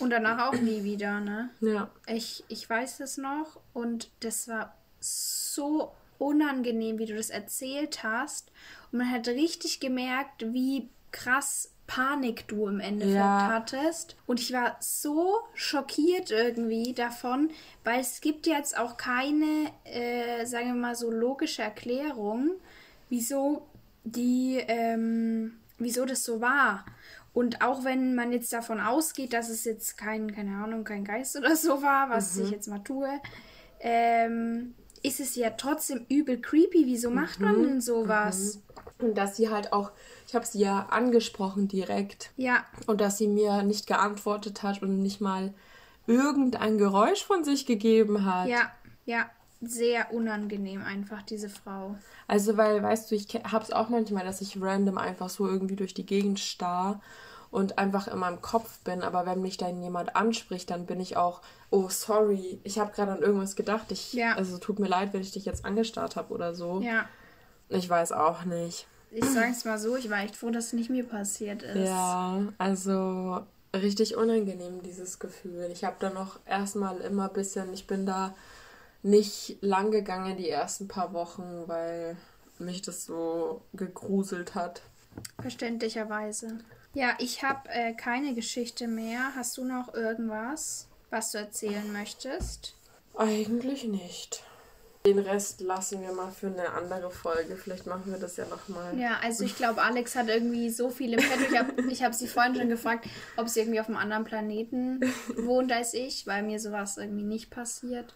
[0.00, 1.50] Und danach auch nie wieder, ne?
[1.60, 1.90] Ja.
[2.06, 8.50] Ich, ich weiß es noch und das war so unangenehm, wie du das erzählt hast.
[8.90, 13.48] Und man hat richtig gemerkt, wie krass Panik du im Endeffekt ja.
[13.48, 14.16] hattest.
[14.26, 17.50] Und ich war so schockiert irgendwie davon,
[17.84, 22.52] weil es gibt jetzt auch keine, äh, sagen wir mal so, logische Erklärung,
[23.10, 23.66] wieso
[24.04, 26.84] die, ähm, wieso das so war.
[27.32, 31.36] Und auch wenn man jetzt davon ausgeht, dass es jetzt kein, keine Ahnung, kein Geist
[31.36, 32.44] oder so war, was mhm.
[32.44, 33.08] ich jetzt mal tue,
[33.80, 36.86] ähm, ist es ja trotzdem übel creepy.
[36.86, 37.46] Wieso macht mhm.
[37.46, 38.60] man denn sowas?
[39.00, 39.06] Mhm.
[39.06, 39.90] Und dass sie halt auch,
[40.26, 42.30] ich habe sie ja angesprochen direkt.
[42.36, 42.64] Ja.
[42.86, 45.54] Und dass sie mir nicht geantwortet hat und nicht mal
[46.06, 48.48] irgendein Geräusch von sich gegeben hat.
[48.48, 48.72] Ja,
[49.04, 51.96] ja sehr unangenehm einfach, diese Frau.
[52.26, 55.94] Also, weil, weißt du, ich hab's auch manchmal, dass ich random einfach so irgendwie durch
[55.94, 57.00] die Gegend starr
[57.50, 61.16] und einfach in meinem Kopf bin, aber wenn mich dann jemand anspricht, dann bin ich
[61.16, 63.90] auch, oh, sorry, ich habe gerade an irgendwas gedacht.
[63.92, 64.34] Ich, ja.
[64.34, 66.80] Also, tut mir leid, wenn ich dich jetzt angestarrt habe oder so.
[66.80, 67.08] Ja.
[67.68, 68.86] Ich weiß auch nicht.
[69.14, 71.88] Ich sag's mal so, ich war echt froh, dass es nicht mir passiert ist.
[71.88, 73.40] Ja, also
[73.72, 75.68] richtig unangenehm, dieses Gefühl.
[75.72, 78.34] Ich habe dann noch erstmal immer ein bisschen, ich bin da
[79.02, 82.16] nicht lang gegangen die ersten paar Wochen, weil
[82.58, 84.82] mich das so gegruselt hat.
[85.40, 86.58] Verständlicherweise.
[86.94, 89.34] Ja, ich habe äh, keine Geschichte mehr.
[89.36, 92.74] Hast du noch irgendwas, was du erzählen möchtest?
[93.16, 94.42] Eigentlich nicht.
[95.06, 97.56] Den Rest lassen wir mal für eine andere Folge.
[97.56, 98.98] Vielleicht machen wir das ja nochmal.
[98.98, 101.18] Ja, also ich glaube, Alex hat irgendwie so viel im.
[101.18, 105.00] Ich habe ich hab sie vorhin schon gefragt, ob sie irgendwie auf einem anderen Planeten
[105.36, 108.14] wohnt als ich, weil mir sowas irgendwie nicht passiert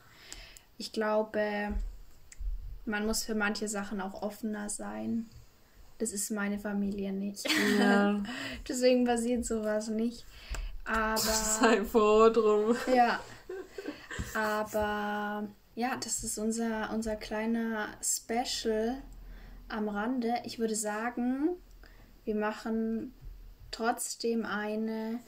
[0.78, 1.74] ich glaube,
[2.86, 5.28] man muss für manche Sachen auch offener sein.
[5.99, 7.47] Das ist meine Familie nicht.
[7.78, 8.22] Ja.
[8.68, 10.24] Deswegen passiert sowas nicht.
[10.84, 11.18] Aber.
[11.18, 12.76] Sei froh drum.
[12.95, 13.20] Ja.
[14.34, 19.00] Aber ja, das ist unser, unser kleiner Special
[19.68, 20.34] am Rande.
[20.42, 21.50] Ich würde sagen,
[22.24, 23.14] wir machen
[23.70, 25.20] trotzdem eine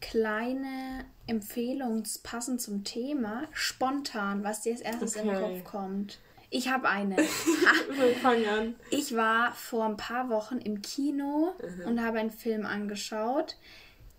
[0.00, 5.28] kleine Empfehlung passend zum Thema, spontan, was dir als erstes okay.
[5.28, 6.20] in den Kopf kommt.
[6.48, 7.16] Ich habe eine.
[8.22, 8.76] Fang an.
[8.90, 11.86] Ich war vor ein paar Wochen im Kino mhm.
[11.86, 13.58] und habe einen Film angeschaut.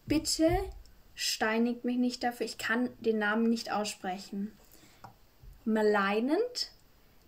[0.05, 0.51] Bitte
[1.15, 4.51] steinigt mich nicht dafür, ich kann den Namen nicht aussprechen.
[5.69, 6.71] Malignant,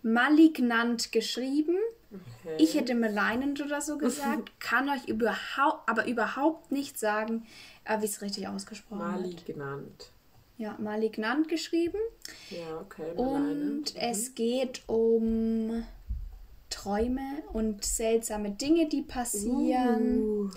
[0.02, 1.76] malignant geschrieben.
[2.10, 2.56] Okay.
[2.58, 7.46] Ich hätte malignant oder so gesagt, kann euch überhaupt, aber überhaupt nicht sagen,
[7.84, 9.48] äh, wie es richtig ausgesprochen Malignant.
[9.48, 9.56] wird.
[9.56, 10.10] Malignant.
[10.58, 11.98] Ja, malignant geschrieben.
[12.50, 13.12] Ja, okay.
[13.16, 14.00] Und mhm.
[14.00, 15.84] es geht um
[16.68, 20.20] Träume und seltsame Dinge, die passieren.
[20.20, 20.50] Uh.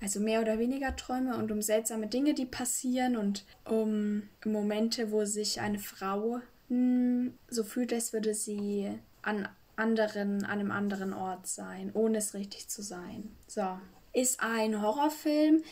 [0.00, 5.24] Also mehr oder weniger Träume und um seltsame Dinge, die passieren und um Momente, wo
[5.24, 8.90] sich eine Frau so fühlt, als würde sie
[9.22, 13.36] an anderen, an einem anderen Ort sein, ohne es richtig zu sein.
[13.46, 13.78] So.
[14.12, 15.62] Ist ein Horrorfilm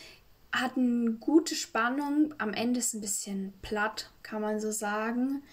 [0.61, 2.33] hat eine gute Spannung.
[2.37, 5.43] Am Ende ist ein bisschen platt, kann man so sagen.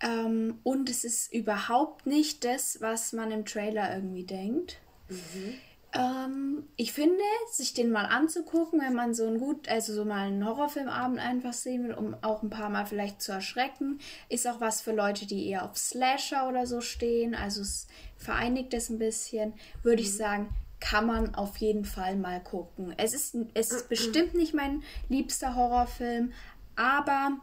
[0.00, 4.78] Ähm, und es ist überhaupt nicht das, was man im Trailer irgendwie denkt.
[5.08, 5.54] Mhm.
[5.92, 10.28] Ähm, ich finde, sich den mal anzugucken, wenn man so ein gut, also so mal
[10.28, 14.60] einen Horrorfilmabend einfach sehen will, um auch ein paar Mal vielleicht zu erschrecken, ist auch
[14.60, 17.34] was für Leute, die eher auf Slasher oder so stehen.
[17.34, 20.08] Also es vereinigt es ein bisschen, würde mhm.
[20.08, 20.48] ich sagen
[20.80, 22.94] kann man auf jeden Fall mal gucken.
[22.96, 26.32] Es ist, es ist bestimmt nicht mein liebster Horrorfilm,
[26.74, 27.38] aber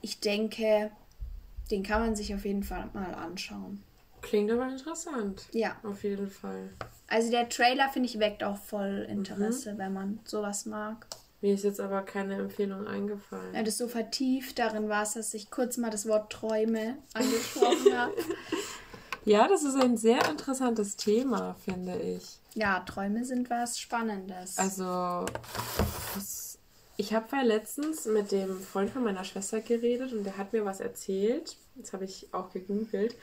[0.00, 0.90] ich denke,
[1.70, 3.84] den kann man sich auf jeden Fall mal anschauen.
[4.22, 5.46] Klingt aber interessant.
[5.52, 5.76] Ja.
[5.82, 6.70] Auf jeden Fall.
[7.08, 9.78] Also der Trailer, finde ich, weckt auch voll Interesse, mhm.
[9.78, 11.06] wenn man sowas mag.
[11.40, 13.54] Mir ist jetzt aber keine Empfehlung eingefallen.
[13.54, 17.96] Ja, das so vertieft darin war es, dass ich kurz mal das Wort Träume angesprochen
[17.96, 18.14] habe.
[19.24, 22.38] Ja, das ist ein sehr interessantes Thema, finde ich.
[22.54, 24.56] Ja, Träume sind was Spannendes.
[24.56, 25.26] Also,
[26.14, 26.58] das,
[26.96, 30.64] Ich habe ja letztens mit dem Freund von meiner Schwester geredet und der hat mir
[30.64, 31.58] was erzählt.
[31.74, 33.16] Das habe ich auch gegoogelt.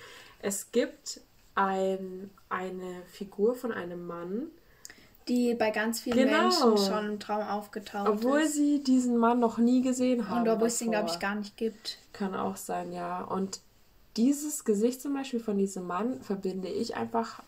[0.46, 1.22] Es gibt
[1.56, 4.52] ein, eine Figur von einem Mann,
[5.28, 6.42] die bei ganz vielen genau.
[6.44, 8.54] Menschen schon im Traum aufgetaucht Obwohl ist.
[8.54, 10.42] sie diesen Mann noch nie gesehen haben.
[10.42, 11.98] Und obwohl es ihn, glaube ich, gar nicht gibt.
[12.14, 13.24] Kann auch sein, ja.
[13.24, 13.60] Und
[14.18, 17.42] dieses Gesicht zum Beispiel von diesem Mann verbinde ich einfach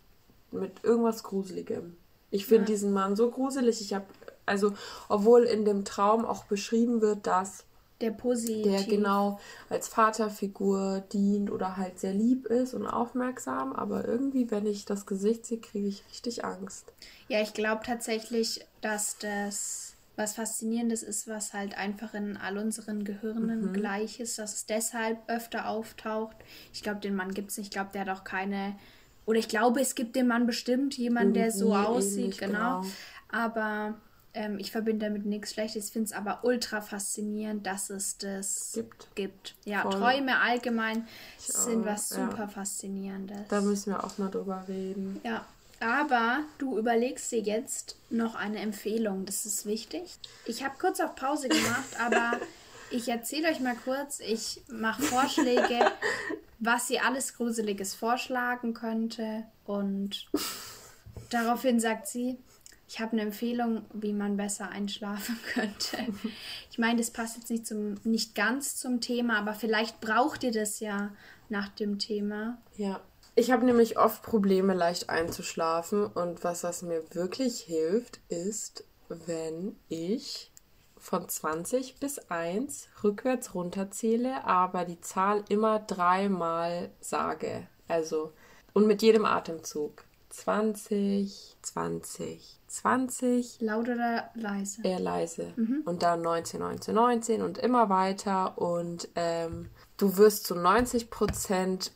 [0.49, 1.95] mit irgendwas Gruseligem.
[2.31, 2.67] Ich finde ja.
[2.67, 3.79] diesen Mann so gruselig.
[3.79, 4.07] Ich habe,
[4.47, 4.73] also,
[5.07, 7.63] obwohl in dem Traum auch beschrieben wird, dass
[8.01, 8.63] der positiv.
[8.63, 9.39] Der genau
[9.69, 13.73] als Vaterfigur dient oder halt sehr lieb ist und aufmerksam.
[13.73, 16.93] Aber irgendwie, wenn ich das Gesicht sehe, kriege ich richtig Angst.
[17.27, 23.03] Ja, ich glaube tatsächlich, dass das was Faszinierendes ist, was halt einfach in all unseren
[23.03, 23.73] Gehirnen mhm.
[23.73, 26.35] gleich ist, dass es deshalb öfter auftaucht.
[26.73, 27.67] Ich glaube, den Mann gibt es nicht.
[27.67, 28.75] Ich glaube, der hat auch keine.
[29.25, 32.81] Oder ich glaube, es gibt den Mann bestimmt, jemand, der so aussieht, genau.
[32.81, 32.93] genau.
[33.29, 33.95] Aber
[34.33, 35.87] ähm, ich verbinde damit nichts Schlechtes.
[35.87, 39.15] Ich finde es aber ultra faszinierend, dass es das gibt.
[39.15, 39.55] gibt.
[39.65, 39.93] Ja, Voll.
[39.93, 41.07] Träume allgemein
[41.39, 42.47] ich sind auch, was super ja.
[42.47, 43.47] Faszinierendes.
[43.49, 45.19] Da müssen wir auch mal drüber reden.
[45.23, 45.45] Ja,
[45.79, 49.25] aber du überlegst dir jetzt noch eine Empfehlung.
[49.25, 50.17] Das ist wichtig.
[50.45, 52.39] Ich habe kurz auf Pause gemacht, aber
[52.89, 54.19] ich erzähle euch mal kurz.
[54.19, 55.91] Ich mache Vorschläge,
[56.59, 59.43] was ihr alles Gruseliges vorschlagen könnte.
[59.65, 60.27] Und
[61.29, 62.37] daraufhin sagt sie,
[62.87, 65.97] ich habe eine Empfehlung, wie man besser einschlafen könnte.
[66.71, 70.51] Ich meine, das passt jetzt nicht, zum, nicht ganz zum Thema, aber vielleicht braucht ihr
[70.51, 71.11] das ja
[71.49, 72.57] nach dem Thema.
[72.75, 73.01] Ja.
[73.35, 76.07] Ich habe nämlich oft Probleme, leicht einzuschlafen.
[76.07, 80.51] Und was das mir wirklich hilft, ist, wenn ich
[80.97, 87.67] von 20 bis 1 rückwärts runterzähle, aber die Zahl immer dreimal sage.
[87.87, 88.33] Also,
[88.73, 90.06] und mit jedem Atemzug.
[90.29, 93.61] 20, 20, 20.
[93.61, 94.81] Laut oder leise?
[94.83, 95.53] Eher leise.
[95.55, 95.83] Mhm.
[95.85, 98.57] Und dann 19, 19, 19 und immer weiter.
[98.57, 101.91] Und ähm, du wirst zu 90 Prozent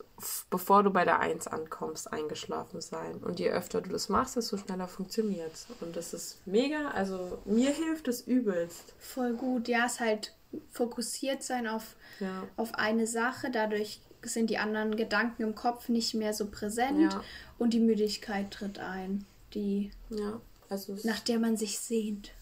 [0.50, 3.16] bevor du bei der 1 ankommst, eingeschlafen sein.
[3.16, 7.70] Und je öfter du das machst, desto schneller funktioniert Und das ist mega, also mir
[7.70, 8.94] hilft es übelst.
[8.98, 10.34] Voll gut, ja, es halt
[10.70, 12.44] fokussiert sein auf, ja.
[12.56, 17.24] auf eine Sache, dadurch sind die anderen Gedanken im Kopf nicht mehr so präsent ja.
[17.58, 22.32] und die Müdigkeit tritt ein, die ja, also nach der man sich sehnt.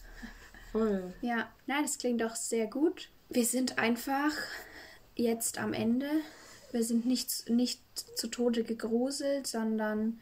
[0.73, 1.13] Voll.
[1.21, 3.09] Ja, nein, das klingt doch sehr gut.
[3.29, 4.33] Wir sind einfach
[5.17, 6.07] jetzt am Ende
[6.73, 7.81] wir sind nicht, nicht
[8.17, 10.21] zu Tode gegruselt, sondern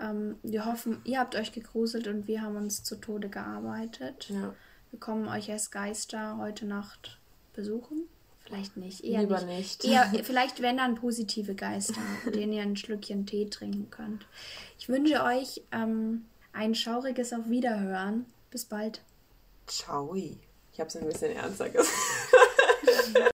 [0.00, 4.28] ähm, wir hoffen, ihr habt euch gegruselt und wir haben uns zu Tode gearbeitet.
[4.28, 4.54] Ja.
[4.90, 7.18] Wir kommen euch als Geister heute Nacht
[7.54, 8.02] besuchen.
[8.46, 9.04] Vielleicht nicht.
[9.04, 9.82] Eher Lieber nicht.
[9.82, 9.92] nicht.
[9.92, 12.00] Eher, vielleicht, wenn dann positive Geister,
[12.32, 14.26] denen ihr ein Schlückchen Tee trinken könnt.
[14.78, 18.26] Ich wünsche euch ähm, ein schauriges Auf Wiederhören.
[18.50, 19.02] Bis bald.
[19.66, 20.14] Ciao.
[20.14, 20.38] Ich
[20.78, 21.88] habe es ein bisschen ernster gesagt.